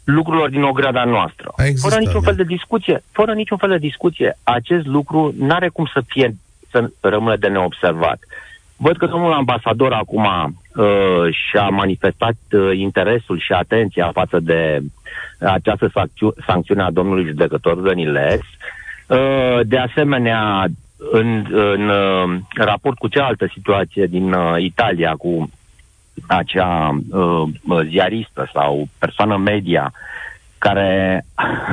lucrurilor 0.05 0.49
din 0.51 0.63
ograda 0.63 1.05
noastră. 1.05 1.53
Existat, 1.57 1.91
fără 1.91 2.01
niciun 2.01 2.21
da. 2.21 2.27
fel 2.27 2.37
de 2.37 2.55
discuție, 2.55 3.03
fără 3.13 3.33
niciun 3.33 3.57
fel 3.57 3.69
de 3.69 3.79
discuție, 3.79 4.39
acest 4.43 4.87
lucru 4.87 5.35
nu 5.39 5.55
are 5.55 5.69
cum 5.69 5.91
să 5.93 6.03
fie 6.07 6.37
să 6.71 6.91
rămână 7.01 7.37
de 7.37 7.49
neobservat. 7.49 8.19
Văd 8.77 8.97
că 8.97 9.07
domnul 9.07 9.33
ambasador 9.33 9.93
acum 9.93 10.27
uh, 10.75 11.29
și-a 11.31 11.69
manifestat 11.69 12.37
uh, 12.53 12.71
interesul 12.77 13.39
și 13.39 13.53
atenția 13.53 14.11
față 14.13 14.41
de 14.41 14.81
această 15.39 15.91
sancțiu- 15.93 16.35
sancțiune 16.47 16.83
a 16.83 16.91
domnului 16.91 17.25
judecător 17.25 17.75
Dăniles. 17.81 18.41
Uh, 19.07 19.61
de 19.63 19.79
asemenea, 19.79 20.67
în, 21.11 21.47
în 21.51 21.89
uh, 21.89 22.39
raport 22.55 22.99
cu 22.99 23.09
cealaltă 23.09 23.47
situație 23.53 24.07
din 24.07 24.33
uh, 24.33 24.55
Italia, 24.59 25.15
cu 25.19 25.51
acea 26.27 26.99
uh, 27.11 27.49
ziaristă 27.89 28.51
sau 28.53 28.89
persoană 28.99 29.37
media 29.37 29.93
care 30.59 31.25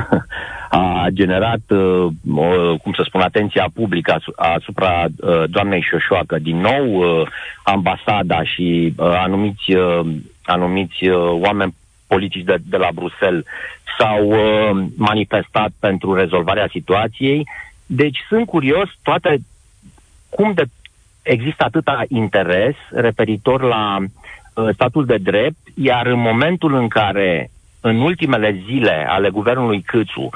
a 0.74 1.06
generat, 1.10 1.60
uh, 1.68 2.06
o, 2.34 2.76
cum 2.76 2.92
să 2.92 3.02
spun, 3.06 3.20
atenția 3.20 3.70
publică 3.74 4.20
asupra 4.36 5.04
uh, 5.04 5.42
doamnei 5.50 5.86
Șoșoacă. 5.90 6.38
Din 6.38 6.60
nou, 6.60 6.94
uh, 6.94 7.26
ambasada 7.62 8.44
și 8.44 8.94
uh, 8.96 9.06
anumiți, 9.06 9.72
uh, 9.72 10.06
anumiți 10.44 11.08
uh, 11.08 11.16
oameni 11.40 11.74
politici 12.06 12.44
de, 12.44 12.56
de 12.64 12.76
la 12.76 12.88
Bruxelles 12.94 13.44
s-au 13.98 14.26
uh, 14.26 14.84
manifestat 14.96 15.70
pentru 15.78 16.14
rezolvarea 16.14 16.68
situației. 16.70 17.46
Deci 17.86 18.18
sunt 18.28 18.46
curios 18.46 18.88
toate 19.02 19.38
cum 20.28 20.52
de 20.52 20.64
există 21.22 21.64
atâta 21.64 22.04
interes 22.08 22.74
referitor 22.90 23.62
la 23.62 23.96
uh, 23.98 24.68
statul 24.72 25.04
de 25.04 25.16
drept, 25.16 25.60
iar 25.74 26.06
în 26.06 26.20
momentul 26.20 26.74
în 26.74 26.88
care 26.88 27.50
în 27.80 28.00
ultimele 28.00 28.62
zile 28.66 29.06
ale 29.08 29.28
guvernului 29.28 29.80
Câțu 29.80 30.30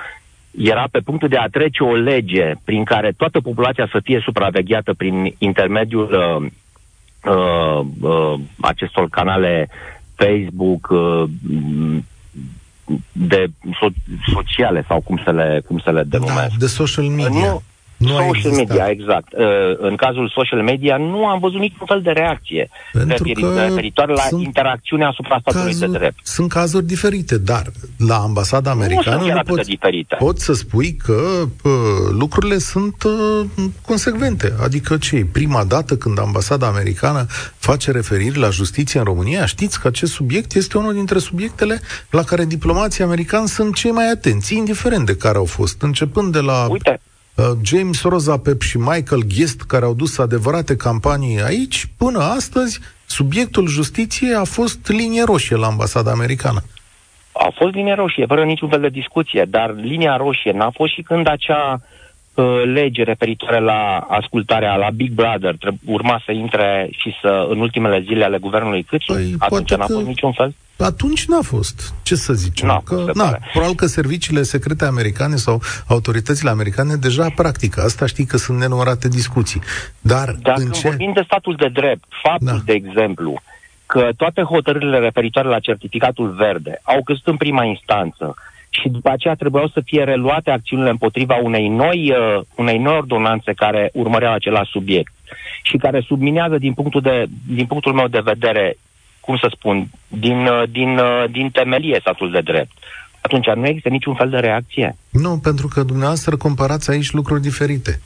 era 0.59 0.89
pe 0.91 1.01
punctul 1.01 1.29
de 1.29 1.37
a 1.37 1.49
trece 1.49 1.83
o 1.83 1.95
lege 1.95 2.53
prin 2.65 2.85
care 2.85 3.13
toată 3.17 3.41
populația 3.41 3.89
să 3.93 4.01
fie 4.03 4.21
supravegheată 4.25 4.95
prin 4.95 5.35
intermediul 5.39 6.11
uh, 6.13 6.51
uh, 7.33 7.87
uh, 8.01 8.41
acestor 8.61 9.09
canale 9.09 9.69
Facebook 10.15 10.89
uh, 10.91 11.23
de 13.13 13.47
so- 13.47 14.33
sociale 14.33 14.85
sau 14.89 15.01
cum 15.01 15.21
să 15.25 15.31
le, 15.31 15.63
cum 15.67 15.79
să 15.79 15.91
le 15.91 16.03
denumesc. 16.03 16.49
Da, 16.49 16.55
de 16.59 16.67
social 16.67 17.05
media. 17.05 17.51
Nu, 17.51 17.63
nu 17.97 18.09
social 18.09 18.53
media, 18.53 18.89
exact. 18.89 19.33
Uh, 19.33 19.45
în 19.79 19.97
cazul 19.97 20.33
social 20.35 20.63
media 20.63 20.97
nu 20.97 21.27
am 21.27 21.39
văzut 21.39 21.61
niciun 21.61 21.87
fel 21.87 22.01
de 22.03 22.11
reacție 22.11 22.69
referitoare 22.93 24.13
la 24.13 24.21
sunt 24.21 24.43
interacțiunea 24.43 25.09
asupra 25.09 25.39
statului 25.41 25.73
cazuri, 25.73 25.91
de 25.91 25.99
drept. 25.99 26.19
Sunt 26.23 26.49
cazuri 26.49 26.87
diferite, 26.87 27.39
dar 27.39 27.63
la 27.99 28.17
ambasada 28.17 28.71
americană 28.71 29.17
nu, 29.17 29.33
nu 29.33 29.41
poți, 29.47 29.69
diferite. 29.69 30.17
poți 30.19 30.45
să 30.45 30.53
spui 30.53 30.95
că 30.95 31.43
uh, 31.63 31.73
lucrurile 32.11 32.59
sunt 32.59 33.03
uh, 33.03 33.47
consecvente. 33.83 34.53
Adică 34.63 34.97
ce? 34.97 35.27
Prima 35.33 35.65
dată 35.65 35.97
când 35.97 36.19
ambasada 36.19 36.67
americană 36.67 37.27
face 37.59 37.91
referiri 37.91 38.39
la 38.39 38.51
justiție 38.51 38.99
în 38.99 39.05
România, 39.05 39.47
știți 39.47 39.81
că 39.81 39.87
acest 39.87 40.13
subiect 40.13 40.55
este 40.55 40.79
unul 40.79 40.93
dintre 40.93 41.19
subiectele 41.19 41.81
la 42.11 42.23
care 42.23 42.45
diplomații 42.45 43.05
americani 43.05 43.49
sunt 43.49 43.75
cei 43.75 43.91
mai 43.91 44.11
atenți, 44.11 44.55
indiferent 44.55 45.07
de 45.07 45.17
care 45.17 45.39
au 45.39 45.45
fost, 45.45 45.83
începând 45.83 46.33
de 46.33 46.41
la... 46.41 46.67
Uite, 46.71 46.91
Uh, 46.91 47.16
James 47.65 48.03
Rozapep 48.03 48.61
și 48.61 48.79
Michael 48.79 49.23
Guest, 49.37 49.63
care 49.63 49.85
au 49.85 49.95
dus 49.95 50.19
adevărate 50.19 50.77
campanii 50.77 51.43
aici, 51.43 51.87
până 51.99 52.19
astăzi, 52.19 52.81
subiectul 53.07 53.67
justiției 53.67 54.35
a 54.35 54.45
fost 54.45 54.89
linie 54.89 55.23
roșie 55.25 55.57
la 55.57 55.67
ambasada 55.67 56.11
americană. 56.11 56.63
A 57.33 57.53
fost 57.55 57.75
linie 57.75 57.95
roșie, 57.95 58.27
fără 58.27 58.45
niciun 58.45 58.69
fel 58.69 58.81
de 58.81 58.89
discuție, 58.89 59.47
dar 59.49 59.75
linia 59.75 60.17
roșie 60.17 60.53
n-a 60.53 60.71
fost 60.71 60.93
și 60.93 61.03
când 61.03 61.29
acea 61.29 61.73
uh, 61.73 61.96
lege 62.65 63.03
referitoare 63.03 63.61
la 63.61 64.07
ascultarea 64.09 64.75
la 64.77 64.91
Big 64.91 65.11
Brother 65.13 65.55
treb- 65.57 65.79
urma 65.85 66.23
să 66.25 66.33
intre 66.33 66.89
și 66.91 67.15
să 67.21 67.47
în 67.51 67.61
ultimele 67.61 68.01
zile 68.01 68.25
ale 68.25 68.39
guvernului 68.39 68.83
Câțu, 68.83 69.13
Păi, 69.13 69.35
atunci 69.39 69.69
poate 69.69 69.77
n-a 69.77 69.87
că- 69.87 69.93
fost 69.93 70.07
niciun 70.07 70.33
fel. 70.33 70.55
Atunci 70.79 71.25
n-a 71.25 71.41
fost. 71.43 71.95
Ce 72.03 72.15
să 72.15 72.33
zicem? 72.33 72.67
N-a 72.69 72.81
că, 72.85 72.95
fost, 72.95 73.07
se 73.07 73.13
na, 73.15 73.25
pare. 73.25 73.41
probabil 73.53 73.75
că 73.77 73.87
serviciile 73.87 74.43
secrete 74.43 74.85
americane 74.85 75.37
sau 75.37 75.61
autoritățile 75.87 76.51
americane 76.51 76.95
deja 76.95 77.27
practică. 77.37 77.81
Asta 77.83 78.07
știi 78.07 78.25
că 78.25 78.37
sunt 78.37 78.59
nenumărate 78.59 79.09
discuții. 79.09 79.61
Dar 80.01 80.31
Dar 80.43 80.55
în 80.57 80.63
când 80.63 80.75
ce... 80.75 80.89
vorbim 80.89 81.13
de 81.15 81.23
statul 81.25 81.55
de 81.59 81.69
drept, 81.69 82.05
faptul, 82.23 82.47
Da. 82.47 82.63
de 82.65 82.73
exemplu, 82.73 83.41
că 83.87 84.09
toate 84.17 84.43
hotărârile 84.43 84.99
referitoare 84.99 85.49
la 85.49 85.59
certificatul 85.59 86.29
verde 86.39 86.81
au 86.83 87.03
căzut 87.03 87.27
în 87.27 87.37
prima 87.37 87.65
instanță 87.65 88.35
și 88.81 88.89
după 88.89 89.11
aceea 89.11 89.35
trebuiau 89.35 89.69
să 89.69 89.81
fie 89.85 90.05
reluate 90.05 90.51
acțiunile 90.51 90.91
împotriva 90.91 91.35
unei 91.43 91.69
noi, 91.69 92.11
uh, 92.11 92.43
unei 92.55 92.79
noi 92.79 92.97
ordonanțe 92.97 93.53
care 93.53 93.91
urmăreau 93.93 94.33
același 94.33 94.71
subiect 94.71 95.13
și 95.63 95.77
care 95.77 96.01
subminează 96.01 96.59
din 96.59 96.73
punctul, 96.73 97.01
de, 97.01 97.25
din 97.47 97.67
punctul 97.67 97.93
meu 97.93 98.09
de 98.09 98.21
vedere, 98.25 98.77
cum 99.21 99.37
să 99.37 99.49
spun, 99.57 99.89
din, 100.09 100.47
uh, 100.47 100.63
din, 100.71 100.99
uh, 100.99 101.25
din 101.31 101.51
temelie 101.51 101.99
statul 102.01 102.31
de 102.31 102.41
drept. 102.41 102.73
Atunci 103.21 103.47
nu 103.47 103.67
există 103.67 103.89
niciun 103.89 104.15
fel 104.15 104.31
de 104.31 104.37
reacție. 104.37 104.97
Nu, 105.11 105.39
pentru 105.39 105.69
că 105.69 105.83
dumneavoastră 105.83 106.37
comparați 106.37 106.91
aici 106.91 107.13
lucruri 107.13 107.43
diferite. 107.43 108.01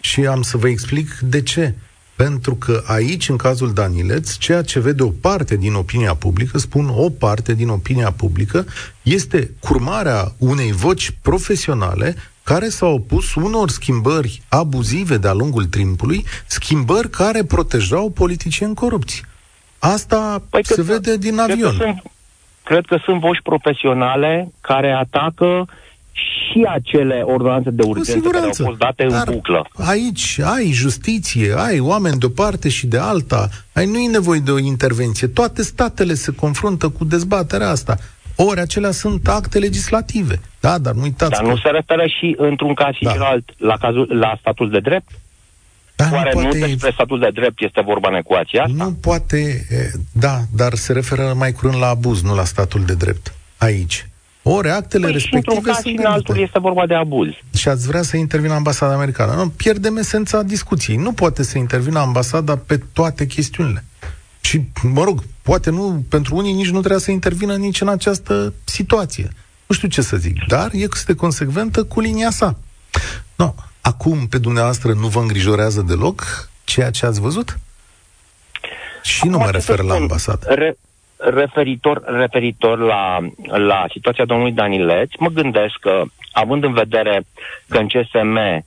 Și 0.00 0.26
am 0.26 0.42
să 0.42 0.56
vă 0.56 0.68
explic 0.68 1.18
de 1.20 1.42
ce. 1.42 1.74
Pentru 2.24 2.54
că 2.54 2.82
aici, 2.86 3.28
în 3.28 3.36
cazul 3.36 3.72
Danileț, 3.72 4.36
ceea 4.36 4.62
ce 4.62 4.80
vede 4.80 5.02
o 5.02 5.08
parte 5.20 5.56
din 5.56 5.74
opinia 5.74 6.14
publică, 6.14 6.58
spun 6.58 6.88
o 6.96 7.10
parte 7.10 7.54
din 7.54 7.68
opinia 7.68 8.10
publică, 8.12 8.64
este 9.02 9.50
curmarea 9.60 10.32
unei 10.38 10.72
voci 10.72 11.10
profesionale 11.22 12.14
care 12.42 12.68
s-au 12.68 12.92
opus 12.94 13.34
unor 13.34 13.68
schimbări 13.70 14.42
abuzive 14.48 15.16
de-a 15.16 15.32
lungul 15.32 15.64
timpului, 15.64 16.24
schimbări 16.46 17.10
care 17.10 17.44
protejau 17.44 18.10
politicieni 18.10 18.74
corupți. 18.74 19.22
Asta 19.78 20.42
Păi 20.50 20.64
se 20.64 20.74
cred 20.74 20.86
că- 20.86 20.92
vede 20.92 21.16
din 21.16 21.36
Cred 21.36 21.50
avion. 21.50 21.76
că, 21.76 21.82
sunt, 21.84 22.02
cred 22.64 22.84
că 22.86 22.96
sunt 23.04 23.20
voci 23.20 23.40
profesionale 23.42 24.52
care 24.60 24.90
atacă 24.92 25.68
și 26.52 26.66
acele 26.68 27.20
ordonanțe 27.24 27.70
de 27.70 27.82
urgență 27.82 28.28
care 28.28 28.44
au 28.44 28.52
fost 28.64 28.78
date 28.78 29.02
în 29.02 29.08
dar 29.08 29.30
buclă. 29.30 29.68
Aici 29.74 30.38
ai 30.42 30.70
justiție, 30.70 31.54
ai 31.56 31.80
oameni 31.80 32.18
de 32.18 32.26
o 32.26 32.28
parte 32.28 32.68
și 32.68 32.86
de 32.86 32.98
alta, 32.98 33.48
ai 33.72 33.86
nu 33.86 33.98
e 33.98 34.08
nevoie 34.08 34.40
de 34.40 34.50
o 34.50 34.58
intervenție. 34.58 35.26
Toate 35.26 35.62
statele 35.62 36.14
se 36.14 36.32
confruntă 36.34 36.88
cu 36.88 37.04
dezbaterea 37.04 37.68
asta. 37.70 37.96
Ori 38.36 38.60
acelea 38.60 38.90
sunt 38.90 39.28
acte 39.28 39.58
legislative. 39.58 40.40
Da, 40.60 40.78
dar 40.78 40.94
nu 40.94 41.02
uitați 41.02 41.30
Dar 41.30 41.42
că... 41.42 41.48
nu 41.48 41.56
se 41.56 41.68
referă 41.68 42.06
și 42.06 42.34
într-un 42.38 42.74
caz 42.74 42.94
și 42.94 43.04
Da. 43.04 43.10
celălalt 43.12 43.50
la, 43.56 43.76
cazul, 43.80 44.08
la 44.20 44.36
statul 44.40 44.70
de 44.70 44.80
drept? 44.80 45.08
da, 45.96 46.08
Oare 46.12 46.30
nu, 46.34 46.40
poate, 46.40 46.58
despre 46.58 46.90
statul 46.92 47.18
de 47.18 47.30
drept 47.34 47.62
este 47.62 47.80
vorba 47.80 48.08
în 48.08 48.14
ecuația 48.14 48.62
asta? 48.62 48.84
nu 48.84 48.92
poate... 48.92 49.66
e, 49.70 49.90
Da, 50.12 50.38
dar 50.54 50.74
se 50.74 50.92
referă 50.92 51.32
mai 51.36 51.52
curând 51.52 51.78
la 51.80 51.88
abuz, 51.88 52.22
nu 52.22 52.34
la 52.34 52.44
statul 52.44 52.84
de 52.84 52.94
drept. 52.94 53.34
Aici. 53.58 54.07
Ori 54.50 54.70
actele 54.70 55.06
Păi 55.10 55.18
și 55.18 55.34
într-un 55.34 55.54
respective 55.54 55.70
caz 55.70 55.76
și 55.76 55.82
sunt 55.82 55.98
în 55.98 56.04
altul 56.04 56.24
gândite. 56.34 56.44
este 56.46 56.58
vorba 56.58 56.86
de 56.86 56.94
abuz. 56.94 57.28
și 57.54 57.68
ați 57.68 57.86
vrea 57.86 58.02
să 58.02 58.16
intervină 58.16 58.54
ambasada 58.54 58.92
americană. 58.94 59.34
Nu, 59.34 59.48
pierdem 59.48 59.96
esența 59.96 60.42
discuției. 60.42 60.96
Nu 60.96 61.12
poate 61.12 61.42
să 61.42 61.58
intervină 61.58 61.98
ambasada 61.98 62.56
pe 62.56 62.80
toate 62.92 63.26
chestiunile. 63.26 63.84
Și, 64.40 64.62
mă 64.82 65.02
rog, 65.04 65.22
poate 65.42 65.70
nu, 65.70 66.04
pentru 66.08 66.36
unii 66.36 66.52
nici 66.52 66.70
nu 66.70 66.78
trebuia 66.78 66.98
să 66.98 67.10
intervină 67.10 67.56
nici 67.56 67.80
în 67.80 67.88
această 67.88 68.52
situație. 68.64 69.30
Nu 69.66 69.74
știu 69.74 69.88
ce 69.88 70.02
să 70.02 70.16
zic, 70.16 70.36
dar 70.46 70.70
este 70.72 71.14
consecventă 71.14 71.84
cu 71.84 72.00
linia 72.00 72.30
sa. 72.30 72.56
No, 73.36 73.54
acum, 73.80 74.26
pe 74.26 74.38
dumneavoastră, 74.38 74.92
nu 74.92 75.06
vă 75.08 75.20
îngrijorează 75.20 75.80
deloc 75.80 76.48
ceea 76.64 76.90
ce 76.90 77.06
ați 77.06 77.20
văzut? 77.20 77.58
Și 79.02 79.26
nu 79.26 79.32
Acum, 79.34 79.44
mă 79.46 79.52
ce 79.52 79.60
să 79.60 79.66
refer 79.70 79.84
la 79.84 79.90
spun? 79.90 80.02
ambasadă. 80.02 80.46
Re- 80.54 80.78
referitor 81.18 82.02
referitor 82.06 82.78
la, 82.78 83.18
la 83.56 83.84
situația 83.90 84.24
domnului 84.24 84.52
Danileț, 84.52 85.10
mă 85.18 85.28
gândesc 85.28 85.74
că, 85.80 86.02
având 86.32 86.64
în 86.64 86.72
vedere 86.72 87.22
că 87.68 87.78
în 87.78 87.86
CSM 87.86 88.64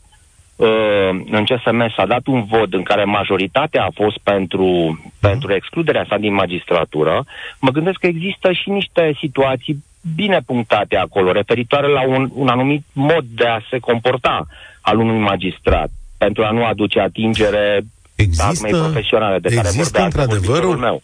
uh, 0.55 1.09
în 1.31 1.43
CSM 1.43 1.93
s-a 1.95 2.05
dat 2.05 2.27
un 2.27 2.43
vot 2.43 2.73
în 2.73 2.83
care 2.83 3.03
majoritatea 3.03 3.83
a 3.83 3.91
fost 3.93 4.17
pentru, 4.17 4.99
pentru 5.19 5.53
excluderea 5.53 6.05
sa 6.09 6.17
din 6.17 6.33
magistratură, 6.33 7.25
mă 7.59 7.69
gândesc 7.69 7.97
că 7.97 8.07
există 8.07 8.51
și 8.51 8.69
niște 8.69 9.15
situații 9.19 9.83
bine 10.15 10.39
punctate 10.45 10.95
acolo, 10.97 11.31
referitoare 11.31 11.87
la 11.87 12.07
un, 12.07 12.29
un 12.33 12.47
anumit 12.47 12.83
mod 12.93 13.25
de 13.35 13.45
a 13.45 13.59
se 13.69 13.79
comporta 13.79 14.47
al 14.81 14.99
unui 14.99 15.19
magistrat, 15.19 15.89
pentru 16.17 16.43
a 16.43 16.51
nu 16.51 16.65
aduce 16.65 16.99
atingere 16.99 17.81
Există- 18.15 18.43
armei 18.43 18.71
profesionale 18.81 19.39
de 19.39 19.47
care 19.47 19.67
există 19.67 19.81
vorbea 19.83 20.03
într-adevăr 20.03 20.35
antevorbitorul 20.37 20.75
o- 20.75 20.79
meu. 20.79 21.01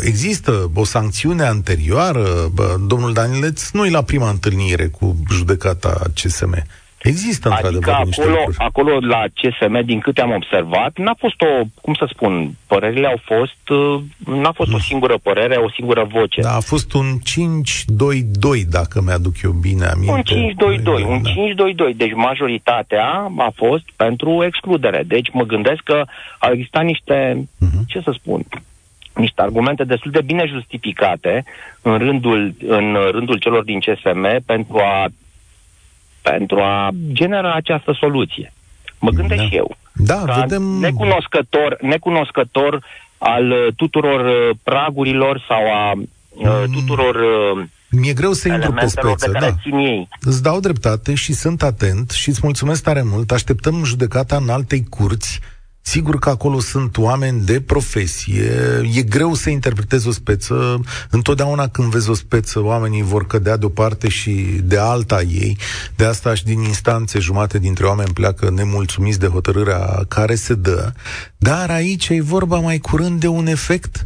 Există 0.00 0.70
o 0.74 0.84
sancțiune 0.84 1.42
anterioară, 1.42 2.24
bă, 2.54 2.76
domnul 2.86 3.12
Danileț 3.12 3.70
nu 3.70 3.86
e 3.86 3.90
la 3.90 4.02
prima 4.02 4.28
întâlnire 4.28 4.86
cu 4.86 5.16
judecata 5.32 6.02
CSM. 6.14 6.54
Există 7.02 7.48
Adică 7.48 7.66
într-adevăr 7.68 8.04
niște 8.06 8.20
acolo, 8.22 8.36
lucruri. 8.38 8.56
acolo 8.58 8.98
la 9.00 9.24
CSM, 9.34 9.84
din 9.84 9.98
câte 10.00 10.20
am 10.20 10.30
observat, 10.30 10.98
n-a 10.98 11.14
fost 11.18 11.40
o, 11.40 11.64
cum 11.82 11.94
să 11.94 12.06
spun, 12.12 12.50
părerile 12.66 13.06
au 13.06 13.20
fost, 13.24 13.68
uh, 13.68 14.00
n-a 14.42 14.52
fost 14.52 14.72
o 14.72 14.78
singură 14.78 15.18
părere, 15.22 15.56
o 15.56 15.70
singură 15.70 16.06
voce. 16.12 16.40
Da, 16.40 16.54
a 16.54 16.60
fost 16.60 16.92
un 16.92 17.06
5-2-2, 17.24 18.64
dacă 18.70 19.02
mi-aduc 19.04 19.42
eu 19.42 19.50
bine 19.50 19.84
aminte. 19.84 20.12
Un 20.12 20.22
5-2-2, 20.22 21.02
un 21.08 21.22
Da. 21.22 21.30
5-2-2. 21.30 21.94
Deci 21.96 22.14
majoritatea 22.14 23.06
a 23.38 23.52
fost 23.54 23.84
pentru 23.96 24.44
excludere. 24.44 25.02
Deci 25.06 25.28
mă 25.32 25.42
gândesc 25.42 25.80
că 25.84 26.04
au 26.38 26.52
existat 26.52 26.84
niște, 26.84 27.48
Mhm. 27.58 27.84
ce 27.86 28.00
să 28.04 28.16
spun, 28.20 28.42
niște 29.18 29.42
argumente 29.42 29.84
destul 29.84 30.10
de 30.10 30.22
bine 30.24 30.44
justificate 30.46 31.44
în 31.82 31.98
rândul, 31.98 32.54
în 32.66 32.96
rândul 33.10 33.38
celor 33.38 33.64
din 33.64 33.78
CSM 33.78 34.44
pentru 34.46 34.76
a, 34.78 35.06
pentru 36.22 36.58
a 36.60 36.90
genera 37.12 37.52
această 37.54 37.96
soluție. 38.00 38.52
Mă 38.98 39.10
gândesc 39.10 39.40
Da. 39.40 39.46
și 39.48 39.56
eu. 39.56 39.76
Da, 39.94 40.22
ca 40.26 40.40
vedem... 40.40 40.62
necunoscător, 40.62 41.76
necunoscător 41.80 42.84
al 43.18 43.50
uh, 43.50 43.66
tuturor 43.76 44.20
uh, 44.24 44.56
pragurilor 44.62 45.44
sau 45.48 45.72
a 45.72 45.92
uh, 45.92 46.02
Mm. 46.40 46.72
tuturor 46.72 47.14
uh, 47.14 47.64
Mi-e 47.90 48.12
greu 48.12 48.32
să 48.32 48.48
intru 48.48 48.72
pe 48.72 48.76
elementelor 48.76 49.18
speță, 49.18 49.30
de 49.32 49.38
care 49.38 49.50
da. 49.50 49.56
țin 49.62 49.78
ei. 49.78 50.08
Îți 50.20 50.42
dau 50.42 50.60
dreptate 50.60 51.14
și 51.14 51.32
sunt 51.32 51.62
atent 51.62 52.10
și 52.10 52.28
îți 52.28 52.40
mulțumesc 52.42 52.82
tare 52.82 53.02
mult. 53.02 53.30
Așteptăm 53.30 53.84
judecata 53.84 54.36
în 54.36 54.48
altei 54.48 54.84
curți. 54.90 55.40
Sigur 55.88 56.18
că 56.18 56.28
acolo 56.28 56.60
sunt 56.60 56.96
oameni 56.96 57.40
de 57.40 57.60
profesie, 57.60 58.50
e 58.94 59.02
greu 59.02 59.34
să 59.34 59.50
interpretezi 59.50 60.08
o 60.08 60.10
speță. 60.10 60.80
Întotdeauna 61.10 61.68
când 61.68 61.90
vezi 61.90 62.10
o 62.10 62.14
speță, 62.14 62.62
oamenii 62.62 63.02
vor 63.02 63.26
cădea 63.26 63.56
de 63.56 63.64
o 63.64 63.68
parte 63.68 64.08
și 64.08 64.30
de 64.64 64.78
alta 64.78 65.22
ei. 65.22 65.58
De 65.96 66.04
asta 66.04 66.34
și 66.34 66.44
din 66.44 66.60
instanțe 66.60 67.18
jumate 67.18 67.58
dintre 67.58 67.86
oameni 67.86 68.12
pleacă 68.12 68.50
nemulțumiți 68.50 69.18
de 69.18 69.26
hotărârea 69.26 70.04
care 70.08 70.34
se 70.34 70.54
dă. 70.54 70.92
Dar 71.36 71.70
aici 71.70 72.08
e 72.08 72.22
vorba 72.22 72.58
mai 72.58 72.78
curând 72.78 73.20
de 73.20 73.26
un 73.26 73.46
efect 73.46 74.02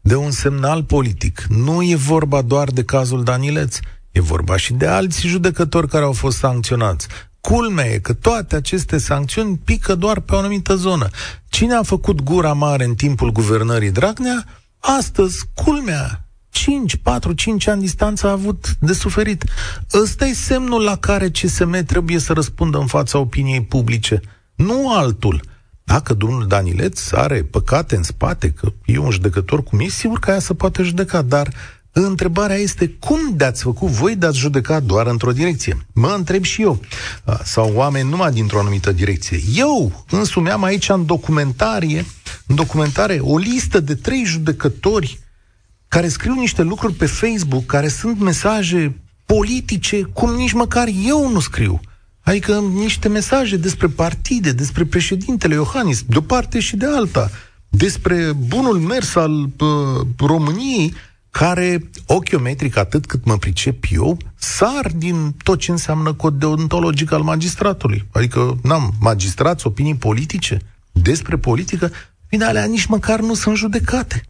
de 0.00 0.14
un 0.14 0.30
semnal 0.30 0.84
politic. 0.84 1.44
Nu 1.48 1.82
e 1.82 1.96
vorba 1.96 2.42
doar 2.42 2.68
de 2.68 2.84
cazul 2.84 3.24
Danileț, 3.24 3.78
e 4.10 4.20
vorba 4.20 4.56
și 4.56 4.72
de 4.72 4.86
alți 4.86 5.26
judecători 5.26 5.88
care 5.88 6.04
au 6.04 6.12
fost 6.12 6.38
sancționați. 6.38 7.06
Culmea 7.48 7.84
e 7.84 7.98
că 7.98 8.12
toate 8.12 8.56
aceste 8.56 8.98
sancțiuni 8.98 9.60
pică 9.64 9.94
doar 9.94 10.20
pe 10.20 10.34
o 10.34 10.38
anumită 10.38 10.74
zonă. 10.74 11.08
Cine 11.48 11.74
a 11.74 11.82
făcut 11.82 12.22
gura 12.22 12.52
mare 12.52 12.84
în 12.84 12.94
timpul 12.94 13.32
guvernării 13.32 13.90
Dragnea, 13.90 14.44
astăzi, 14.78 15.44
culmea, 15.54 16.26
5, 16.50 16.96
4, 16.96 17.32
5 17.32 17.66
ani 17.66 17.80
distanță 17.80 18.26
a 18.26 18.30
avut 18.30 18.76
de 18.80 18.92
suferit. 18.92 19.44
Ăsta 19.94 20.26
e 20.26 20.32
semnul 20.32 20.82
la 20.82 20.96
care 20.96 21.30
CSM 21.30 21.84
trebuie 21.84 22.18
să 22.18 22.32
răspundă 22.32 22.78
în 22.78 22.86
fața 22.86 23.18
opiniei 23.18 23.62
publice, 23.62 24.20
nu 24.54 24.96
altul. 24.96 25.40
Dacă 25.84 26.14
domnul 26.14 26.46
Danileț 26.46 27.12
are 27.12 27.42
păcate 27.42 27.96
în 27.96 28.02
spate, 28.02 28.50
că 28.50 28.72
e 28.84 28.98
un 28.98 29.10
judecător 29.10 29.62
cum 29.62 29.80
e, 29.80 29.88
sigur 29.88 30.18
că 30.18 30.30
aia 30.30 30.38
să 30.38 30.54
poate 30.54 30.82
judeca, 30.82 31.22
dar 31.22 31.52
întrebarea 31.92 32.56
este 32.56 32.88
cum 32.88 33.18
de-ați 33.36 33.62
făcut 33.62 33.88
voi 33.88 34.16
de-ați 34.16 34.38
judeca 34.38 34.80
doar 34.80 35.06
într-o 35.06 35.32
direcție? 35.32 35.86
Mă 35.92 36.14
întreb 36.16 36.42
și 36.42 36.62
eu. 36.62 36.80
A, 37.24 37.40
Sau 37.44 37.72
oameni 37.74 38.08
numai 38.08 38.32
dintr-o 38.32 38.58
anumită 38.58 38.92
direcție. 38.92 39.40
Eu 39.54 40.04
însumi 40.10 40.50
am 40.50 40.62
aici 40.62 40.88
în 40.88 41.06
documentarie, 41.06 42.04
în 42.46 42.54
documentare 42.54 43.18
o 43.20 43.38
listă 43.38 43.80
de 43.80 43.94
trei 43.94 44.24
judecători 44.24 45.18
care 45.88 46.08
scriu 46.08 46.34
niște 46.34 46.62
lucruri 46.62 46.94
pe 46.94 47.06
Facebook, 47.06 47.66
care 47.66 47.88
sunt 47.88 48.20
mesaje 48.20 48.96
politice, 49.26 50.02
cum 50.02 50.34
nici 50.34 50.52
măcar 50.52 50.88
eu 51.06 51.30
nu 51.30 51.40
scriu. 51.40 51.80
Adică 52.20 52.58
niște 52.74 53.08
mesaje 53.08 53.56
despre 53.56 53.88
partide, 53.88 54.52
despre 54.52 54.84
președintele 54.84 55.54
Iohannis, 55.54 56.02
de 56.02 56.18
o 56.18 56.20
parte 56.20 56.60
și 56.60 56.76
de 56.76 56.86
alta, 56.86 57.30
despre 57.68 58.32
bunul 58.32 58.78
mers 58.78 59.14
al 59.14 59.32
uh, 59.32 60.06
României, 60.18 60.94
care, 61.38 61.80
ochiometric, 62.06 62.76
atât 62.76 63.06
cât 63.06 63.24
mă 63.24 63.36
pricep 63.36 63.76
eu, 63.90 64.16
sar 64.36 64.86
din 64.96 65.32
tot 65.44 65.58
ce 65.58 65.70
înseamnă 65.70 66.12
cod 66.12 66.34
deontologic 66.34 67.12
al 67.12 67.22
magistratului. 67.22 68.04
Adică, 68.12 68.56
n-am 68.62 68.90
magistrați, 69.00 69.66
opinii 69.66 69.94
politice 69.94 70.58
despre 70.92 71.36
politică, 71.36 71.90
bine, 72.28 72.44
alea 72.44 72.64
nici 72.64 72.84
măcar 72.86 73.20
nu 73.20 73.34
sunt 73.34 73.56
judecate. 73.56 74.22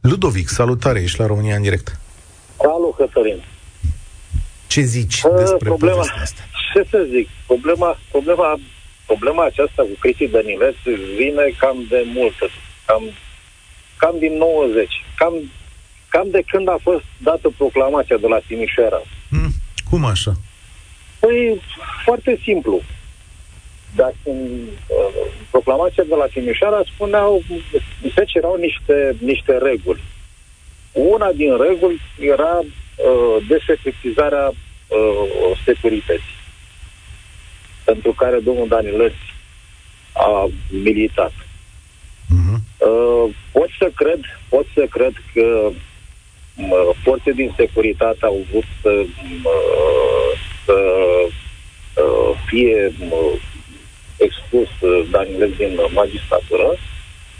Ludovic, 0.00 0.48
salutare, 0.48 1.00
ești 1.00 1.20
la 1.20 1.26
România 1.26 1.56
în 1.56 1.62
direct. 1.62 1.98
Salut, 2.60 2.96
Cătălin. 2.96 3.42
Ce 4.66 4.80
zici 4.80 5.22
uh, 5.22 5.32
despre 5.36 5.68
problema, 5.68 6.00
asta? 6.00 6.40
Ce 6.74 6.86
să 6.90 7.06
zic? 7.10 7.28
Problema, 7.46 7.98
problema, 8.10 8.58
problema 9.06 9.44
aceasta 9.44 9.82
cu 9.82 9.96
Cristi 10.00 10.26
Dănileț 10.28 10.74
vine 11.16 11.54
cam 11.58 11.76
de 11.88 12.02
multă, 12.14 12.46
cam, 12.86 13.02
cam 13.96 14.14
din 14.18 14.36
90, 14.36 14.88
cam, 15.20 15.34
cam 16.08 16.28
de 16.30 16.42
când 16.50 16.68
a 16.68 16.78
fost 16.82 17.04
dată 17.18 17.48
proclamația 17.56 18.16
de 18.16 18.26
la 18.26 18.38
Timișoara. 18.46 19.02
Hmm, 19.30 19.52
cum 19.90 20.04
așa? 20.04 20.32
Păi, 21.18 21.60
foarte 22.04 22.40
simplu. 22.42 22.82
Dar 23.94 24.14
în 24.24 24.38
uh, 24.86 25.30
proclamația 25.50 26.04
de 26.08 26.14
la 26.14 26.26
Timișoara 26.26 26.82
spuneau, 26.94 27.42
se 28.14 28.24
cerau 28.24 28.56
niște, 28.56 29.16
niște 29.18 29.58
reguli. 29.58 30.02
Una 30.92 31.30
din 31.32 31.56
reguli 31.66 32.00
era 32.20 32.58
uh, 32.58 33.46
desecretizarea 33.48 34.46
uh, 34.48 35.58
securității, 35.64 36.38
pentru 37.84 38.12
care 38.12 38.38
domnul 38.38 38.68
Danilăți 38.68 39.34
a 40.12 40.50
militat. 40.68 41.32
Uh-huh. 41.32 42.69
Uh, 42.90 43.34
pot 43.52 43.68
să 43.78 43.90
cred, 43.94 44.20
pot 44.48 44.66
să 44.74 44.86
cred 44.90 45.12
că 45.34 45.70
uh, 45.70 46.96
forțe 47.02 47.30
din 47.30 47.52
securitate 47.56 48.18
au 48.20 48.46
vrut 48.50 48.64
să, 48.82 48.90
uh, 48.90 50.30
să 50.64 50.78
uh, 52.02 52.30
fie 52.46 52.92
uh, 53.10 53.40
expus 54.16 54.68
uh, 54.80 55.08
Danilescu 55.10 55.56
din 55.56 55.78
magistratură, 55.94 56.68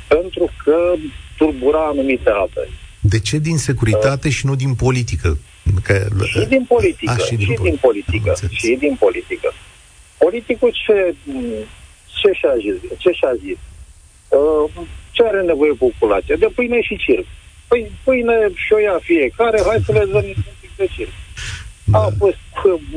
pentru 0.08 0.50
că 0.64 0.94
turbura 1.36 1.86
anumite 1.86 2.30
alte. 2.30 2.68
De 3.00 3.18
ce 3.20 3.38
din 3.38 3.58
securitate 3.58 4.28
uh, 4.28 4.34
și 4.34 4.46
nu 4.46 4.54
din 4.54 4.74
politică? 4.74 5.38
Că, 5.82 6.08
și 6.24 6.46
din 6.46 6.64
politică. 6.64 7.12
A, 7.12 7.16
și 7.16 7.34
din, 7.36 7.46
și 7.46 7.58
din 7.62 7.76
politică. 7.80 8.34
Și 8.50 8.76
din 8.78 8.96
politică. 8.98 9.52
Politicul 10.18 10.70
ce, 10.84 11.14
ce 12.20 12.32
și-a 12.32 12.54
zis? 12.64 12.98
Ce 12.98 13.10
și-a 13.10 13.34
zis? 13.44 13.58
Uh, 14.28 14.70
ce 15.20 15.26
are 15.26 15.42
nevoie 15.42 15.72
populația? 15.72 16.36
De 16.36 16.48
pâine 16.54 16.80
și 16.80 16.96
circ. 16.96 17.26
Păi 17.68 17.90
pâine 18.04 18.36
și 18.54 18.72
o 18.72 18.78
ia 18.78 18.98
fiecare, 19.02 19.58
hai 19.66 19.82
să 19.86 19.92
le 19.92 20.04
dăm 20.04 20.24
un 20.24 20.54
pic 20.60 20.70
de 20.76 20.86
circ. 20.96 21.12
Da. 21.84 21.98
A 21.98 22.08
fost 22.18 22.36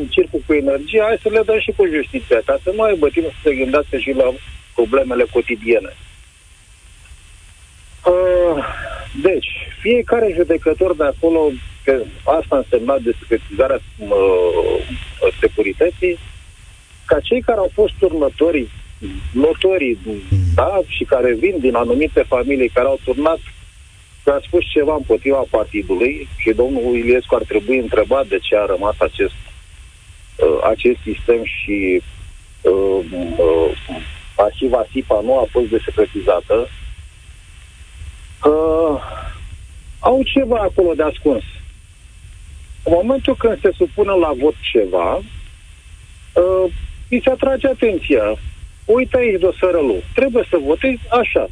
circul 0.10 0.42
cu 0.46 0.54
energie, 0.54 1.02
hai 1.02 1.18
să 1.22 1.30
le 1.30 1.42
dăm 1.46 1.60
și 1.60 1.72
cu 1.76 1.86
justiția, 1.96 2.40
ca 2.46 2.60
să 2.64 2.72
nu 2.76 2.82
aibă 2.82 3.10
timp 3.10 3.26
să 3.26 3.40
se 3.44 3.56
gândească 3.56 3.98
și 3.98 4.12
la 4.12 4.34
problemele 4.74 5.26
cotidiene. 5.32 5.94
Uh, 8.06 8.64
deci, 9.22 9.50
fiecare 9.80 10.34
judecător 10.36 10.96
de 10.96 11.04
acolo, 11.04 11.50
că 11.84 12.02
asta 12.24 12.56
însemna 12.58 12.98
descretizarea 12.98 13.80
uh, 13.98 14.78
securității, 15.40 16.18
ca 17.06 17.20
cei 17.20 17.42
care 17.42 17.60
au 17.60 17.72
fost 17.74 18.02
următorii, 18.02 18.70
notorii, 19.32 19.98
da, 20.56 20.80
și 20.88 21.04
care 21.04 21.34
vin 21.34 21.56
din 21.60 21.76
anumite 21.76 22.24
familii 22.28 22.70
care 22.70 22.88
au 22.88 23.00
turnat 23.04 23.40
că 24.24 24.32
a 24.32 24.40
spus 24.46 24.64
ceva 24.66 24.96
împotriva 24.96 25.44
partidului 25.50 26.28
și 26.38 26.52
domnul 26.52 26.96
Iliescu 26.96 27.36
ar 27.36 27.44
trebui 27.44 27.78
întrebat 27.78 28.28
de 28.28 28.40
ce 28.40 28.56
a 28.56 28.66
rămas 28.66 28.96
acest, 29.00 29.40
uh, 30.38 30.60
acest 30.64 31.00
sistem 31.04 31.44
și 31.44 32.02
uh, 32.62 33.06
uh, 33.38 33.72
pasiva 34.36 34.86
SIPA 34.92 35.22
nu 35.24 35.38
a 35.38 35.46
fost 35.52 35.70
desecretizată. 35.70 36.68
Uh, 38.46 39.02
au 40.00 40.24
ceva 40.24 40.58
acolo 40.58 40.94
de 40.94 41.04
ascuns. 41.04 41.44
În 42.84 42.94
momentul 42.96 43.36
când 43.36 43.60
se 43.62 43.72
supune 43.78 44.12
la 44.12 44.32
vot 44.40 44.54
ceva, 44.72 45.16
uh, 45.16 46.72
îi 47.10 47.22
se 47.24 47.30
atrage 47.30 47.68
atenția. 47.68 48.38
Uite 48.86 49.18
aici 49.18 49.40
dosarul. 49.40 50.04
Trebuie 50.14 50.46
să 50.50 50.58
votezi 50.66 51.02
așa. 51.22 51.46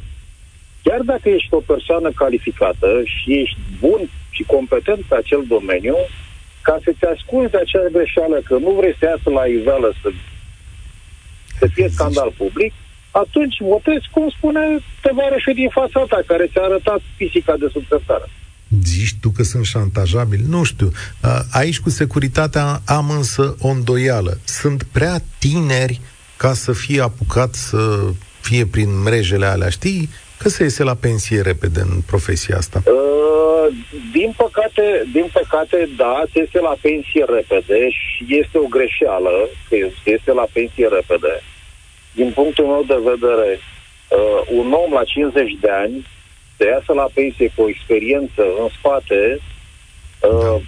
Chiar 0.82 1.00
dacă 1.00 1.28
ești 1.28 1.54
o 1.54 1.60
persoană 1.72 2.10
calificată 2.10 2.88
și 3.04 3.40
ești 3.40 3.58
bun 3.80 4.00
și 4.30 4.42
competent 4.42 5.02
pe 5.08 5.14
acel 5.14 5.44
domeniu, 5.48 5.96
ca 6.62 6.78
să-ți 6.84 7.04
ascunzi 7.04 7.50
de 7.50 7.58
acea 7.60 7.86
greșeală 7.92 8.36
că 8.48 8.54
nu 8.64 8.70
vrei 8.78 8.96
să 8.98 9.04
iasă 9.04 9.30
la 9.38 9.44
iveală 9.46 9.92
să, 10.02 10.08
să 11.58 11.66
fie 11.74 11.88
scandal 11.88 12.32
public, 12.36 12.72
atunci 13.10 13.56
votezi, 13.60 14.08
cum 14.10 14.26
spune 14.36 14.60
tovarășul 15.00 15.54
din 15.54 15.68
fața 15.68 16.04
ta, 16.08 16.20
care 16.26 16.46
ți-a 16.52 16.62
arătat 16.62 17.00
pisica 17.16 17.54
de 17.56 17.68
sub 17.72 17.84
sertară. 17.88 18.28
Zici 18.84 19.14
tu 19.20 19.30
că 19.30 19.42
sunt 19.42 19.64
șantajabil? 19.64 20.40
Nu 20.48 20.62
știu. 20.62 20.90
Aici 21.50 21.80
cu 21.80 21.90
securitatea 21.90 22.80
am 22.86 23.10
însă 23.10 23.56
o 23.60 23.68
îndoială. 23.68 24.38
Sunt 24.44 24.82
prea 24.82 25.22
tineri 25.38 26.00
ca 26.42 26.52
să 26.52 26.72
fie 26.72 27.00
apucat 27.00 27.54
să 27.54 27.82
fie 28.40 28.66
prin 28.66 29.02
mrejele 29.02 29.46
alea, 29.46 29.68
știi? 29.68 30.08
că 30.42 30.48
se 30.48 30.62
iese 30.62 30.82
la 30.82 30.94
pensie 30.94 31.40
repede 31.40 31.80
în 31.80 32.00
profesia 32.06 32.56
asta? 32.56 32.82
Uh, 32.86 33.66
din 34.12 34.34
păcate, 34.36 35.06
din 35.12 35.28
păcate, 35.32 35.88
da, 35.96 36.22
se 36.32 36.38
iese 36.38 36.60
la 36.60 36.76
pensie 36.80 37.24
repede 37.28 37.90
și 37.90 38.26
este 38.28 38.58
o 38.58 38.66
greșeală 38.76 39.48
că 39.68 39.76
se 40.02 40.10
iese 40.10 40.32
la 40.32 40.46
pensie 40.52 40.88
repede. 40.88 41.42
Din 42.14 42.30
punctul 42.34 42.64
meu 42.64 42.84
de 42.86 42.98
vedere, 43.10 43.50
uh, 43.58 44.40
un 44.58 44.72
om 44.72 44.92
la 44.92 45.04
50 45.04 45.56
de 45.60 45.70
ani 45.70 46.06
să 46.56 46.64
iasă 46.64 46.92
la 46.92 47.08
pensie 47.14 47.52
cu 47.54 47.62
o 47.62 47.68
experiență 47.68 48.42
în 48.62 48.68
spate, 48.78 49.38
uh, 50.20 50.40
da. 50.42 50.60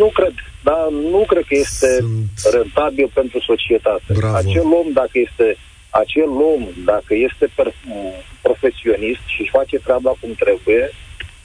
nu 0.00 0.10
cred, 0.14 0.34
da, 0.62 0.88
nu 1.10 1.24
cred 1.26 1.44
că 1.48 1.54
este 1.54 1.96
Sunt... 1.98 2.54
rentabil 2.54 3.10
pentru 3.14 3.40
societate. 3.40 4.12
Bravo. 4.12 4.36
Acel 4.36 4.66
om, 4.80 4.92
dacă 4.92 5.18
este 5.26 5.56
acel 5.90 6.30
om, 6.54 6.68
dacă 6.84 7.14
este 7.14 7.50
per, 7.54 7.74
profesionist 8.42 9.20
și 9.26 9.40
își 9.40 9.50
face 9.50 9.76
treaba 9.78 10.12
cum 10.20 10.32
trebuie, 10.38 10.90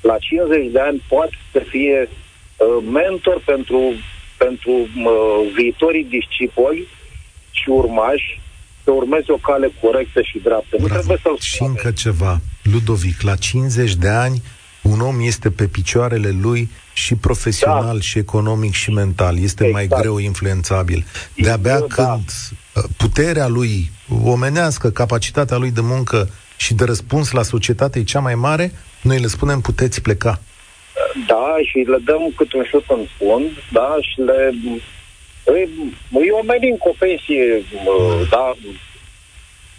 la 0.01 0.17
50 0.17 0.71
de 0.71 0.79
ani 0.79 1.03
poate 1.07 1.37
să 1.51 1.59
fie 1.69 2.09
uh, 2.09 2.83
mentor 2.91 3.41
pentru, 3.45 3.79
pentru 4.37 4.71
uh, 4.71 5.51
viitorii 5.55 6.03
discipoli 6.03 6.87
și 7.51 7.69
urmași 7.69 8.41
să 8.83 8.91
urmeze 8.91 9.31
o 9.31 9.35
cale 9.35 9.71
corectă 9.81 10.21
și 10.21 10.39
dreaptă. 10.39 10.75
Bravo. 10.77 10.87
Nu 10.87 10.93
trebuie 10.93 11.17
să-l 11.21 11.37
Și 11.39 11.63
încă 11.63 11.91
ceva. 11.91 12.39
Ludovic, 12.73 13.21
la 13.21 13.35
50 13.35 13.95
de 13.95 14.07
ani, 14.07 14.41
un 14.81 14.99
om 14.99 15.19
este 15.19 15.49
pe 15.51 15.67
picioarele 15.67 16.35
lui 16.41 16.69
și 16.93 17.15
profesional, 17.15 17.95
da. 17.95 18.01
și 18.01 18.17
economic, 18.17 18.73
și 18.73 18.91
mental. 18.91 19.39
Este 19.39 19.65
exact. 19.65 19.89
mai 19.89 19.99
greu 20.01 20.17
influențabil. 20.17 21.05
De-abia 21.35 21.79
da. 21.79 21.85
când 21.85 22.29
uh, 22.75 22.83
puterea 22.97 23.47
lui 23.47 23.91
omenească, 24.23 24.89
capacitatea 24.89 25.57
lui 25.57 25.71
de 25.71 25.81
muncă 25.81 26.29
și 26.57 26.73
de 26.73 26.83
răspuns 26.83 27.31
la 27.31 27.41
societate 27.41 27.99
e 27.99 28.03
cea 28.03 28.19
mai 28.19 28.35
mare, 28.35 28.71
noi 29.01 29.19
le 29.19 29.27
spunem 29.27 29.61
puteți 29.61 30.01
pleca. 30.01 30.39
Da, 31.27 31.55
și 31.69 31.77
le 31.77 31.97
dăm 32.05 32.33
cât 32.35 32.53
un 32.53 32.63
șut 32.69 32.85
în 32.87 33.05
fund, 33.17 33.49
da, 33.71 33.95
și 33.99 34.19
le... 34.19 34.53
Îi, 35.45 35.69
îi 36.11 36.29
omenim 36.41 36.75
cu 36.75 36.89
o 36.89 36.95
pensie, 36.99 37.63
da, 38.29 38.55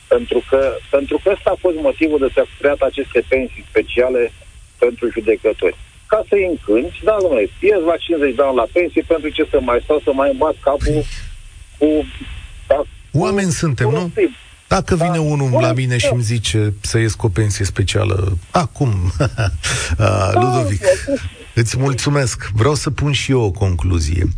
pentru 0.09 0.43
că, 0.49 0.77
pentru 0.91 1.21
că 1.23 1.31
ăsta 1.31 1.51
a 1.51 1.59
fost 1.61 1.77
motivul 1.77 2.19
de 2.19 2.29
să 2.35 2.45
creat 2.59 2.81
aceste 2.81 3.25
pensii 3.29 3.65
speciale 3.69 4.33
pentru 4.79 5.09
judecători 5.11 5.77
ca 6.07 6.24
să-i 6.28 6.46
încânți, 6.50 6.98
da, 7.05 7.16
domnule, 7.20 7.44
ies 7.61 7.82
la 7.90 7.96
50 7.96 8.34
de 8.34 8.42
ani 8.42 8.57
la 8.62 8.66
pensie, 8.72 9.02
pentru 9.12 9.28
ce 9.28 9.46
să 9.50 9.59
mai 9.61 9.80
stau 9.84 10.00
să 10.05 10.11
mai 10.12 10.34
bat 10.42 10.57
capul 10.61 11.05
cu... 11.78 11.88
Da, 12.66 12.82
Oameni 13.12 13.52
cu, 13.52 13.52
suntem, 13.52 13.86
cu 13.88 13.96
nu? 13.96 14.11
Timp. 14.14 14.34
Dacă 14.68 14.96
vine 14.96 15.18
da, 15.18 15.20
unul 15.20 15.61
la 15.61 15.72
mine 15.72 15.96
și 15.96 16.09
îmi 16.12 16.22
zice 16.22 16.74
să 16.80 16.98
ies 16.98 17.14
cu 17.14 17.26
o 17.26 17.28
pensie 17.28 17.64
specială, 17.64 18.38
acum, 18.50 18.92
da, 19.96 20.30
Ludovic, 20.34 20.82
îți 21.55 21.78
mulțumesc. 21.78 22.50
Vreau 22.55 22.74
să 22.74 22.90
pun 22.90 23.12
și 23.12 23.30
eu 23.30 23.40
o 23.40 23.50
concluzie. 23.50 24.28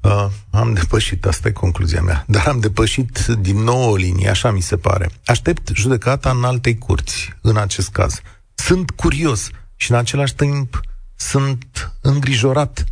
Uh, 0.00 0.26
am 0.50 0.72
depășit, 0.72 1.26
asta 1.26 1.48
e 1.48 1.52
concluzia 1.52 2.02
mea, 2.02 2.24
dar 2.26 2.46
am 2.46 2.60
depășit 2.60 3.18
din 3.40 3.56
nou 3.56 3.90
o 3.90 3.96
linie, 3.96 4.28
așa 4.28 4.50
mi 4.50 4.60
se 4.60 4.76
pare. 4.76 5.10
Aștept 5.24 5.70
judecata 5.74 6.30
în 6.30 6.44
alte 6.44 6.74
curți, 6.74 7.32
în 7.40 7.56
acest 7.56 7.88
caz. 7.88 8.20
Sunt 8.54 8.90
curios 8.90 9.50
și 9.76 9.90
în 9.90 9.96
același 9.96 10.34
timp 10.34 10.80
sunt 11.28 11.92
îngrijorat 12.00 12.84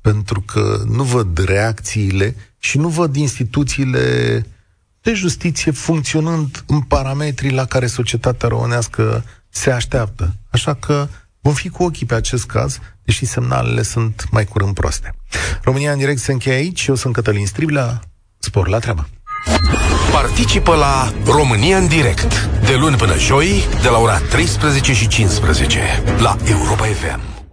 pentru 0.00 0.40
că 0.40 0.82
nu 0.86 1.02
văd 1.02 1.38
reacțiile 1.38 2.36
și 2.58 2.78
nu 2.78 2.88
văd 2.88 3.16
instituțiile 3.16 4.46
de 5.02 5.12
justiție 5.12 5.72
funcționând 5.72 6.64
în 6.66 6.80
parametrii 6.80 7.50
la 7.50 7.64
care 7.64 7.86
societatea 7.86 8.48
românească 8.48 9.24
se 9.48 9.70
așteaptă. 9.70 10.34
Așa 10.50 10.74
că 10.74 11.08
Vom 11.42 11.54
fi 11.54 11.68
cu 11.68 11.82
ochii 11.82 12.06
pe 12.06 12.14
acest 12.14 12.46
caz, 12.46 12.78
deși 13.02 13.26
semnalele 13.26 13.82
sunt 13.82 14.24
mai 14.30 14.44
curând 14.44 14.74
proaste. 14.74 15.14
România 15.62 15.92
în 15.92 15.98
direct 15.98 16.20
se 16.20 16.32
încheie 16.32 16.56
aici. 16.56 16.86
Eu 16.86 16.94
sunt 16.94 17.14
Cătălin 17.14 17.46
Striblea. 17.46 18.00
Spor 18.38 18.68
la 18.68 18.78
treabă! 18.78 19.08
Participă 20.12 20.74
la 20.74 21.12
România 21.24 21.76
în 21.76 21.88
direct 21.88 22.48
de 22.64 22.74
luni 22.74 22.96
până 22.96 23.18
joi 23.18 23.62
de 23.82 23.88
la 23.88 23.98
ora 23.98 24.18
13 24.18 24.92
și 24.92 25.08
15 25.08 25.80
la 26.18 26.36
Europa 26.44 26.84
FM. 26.84 27.39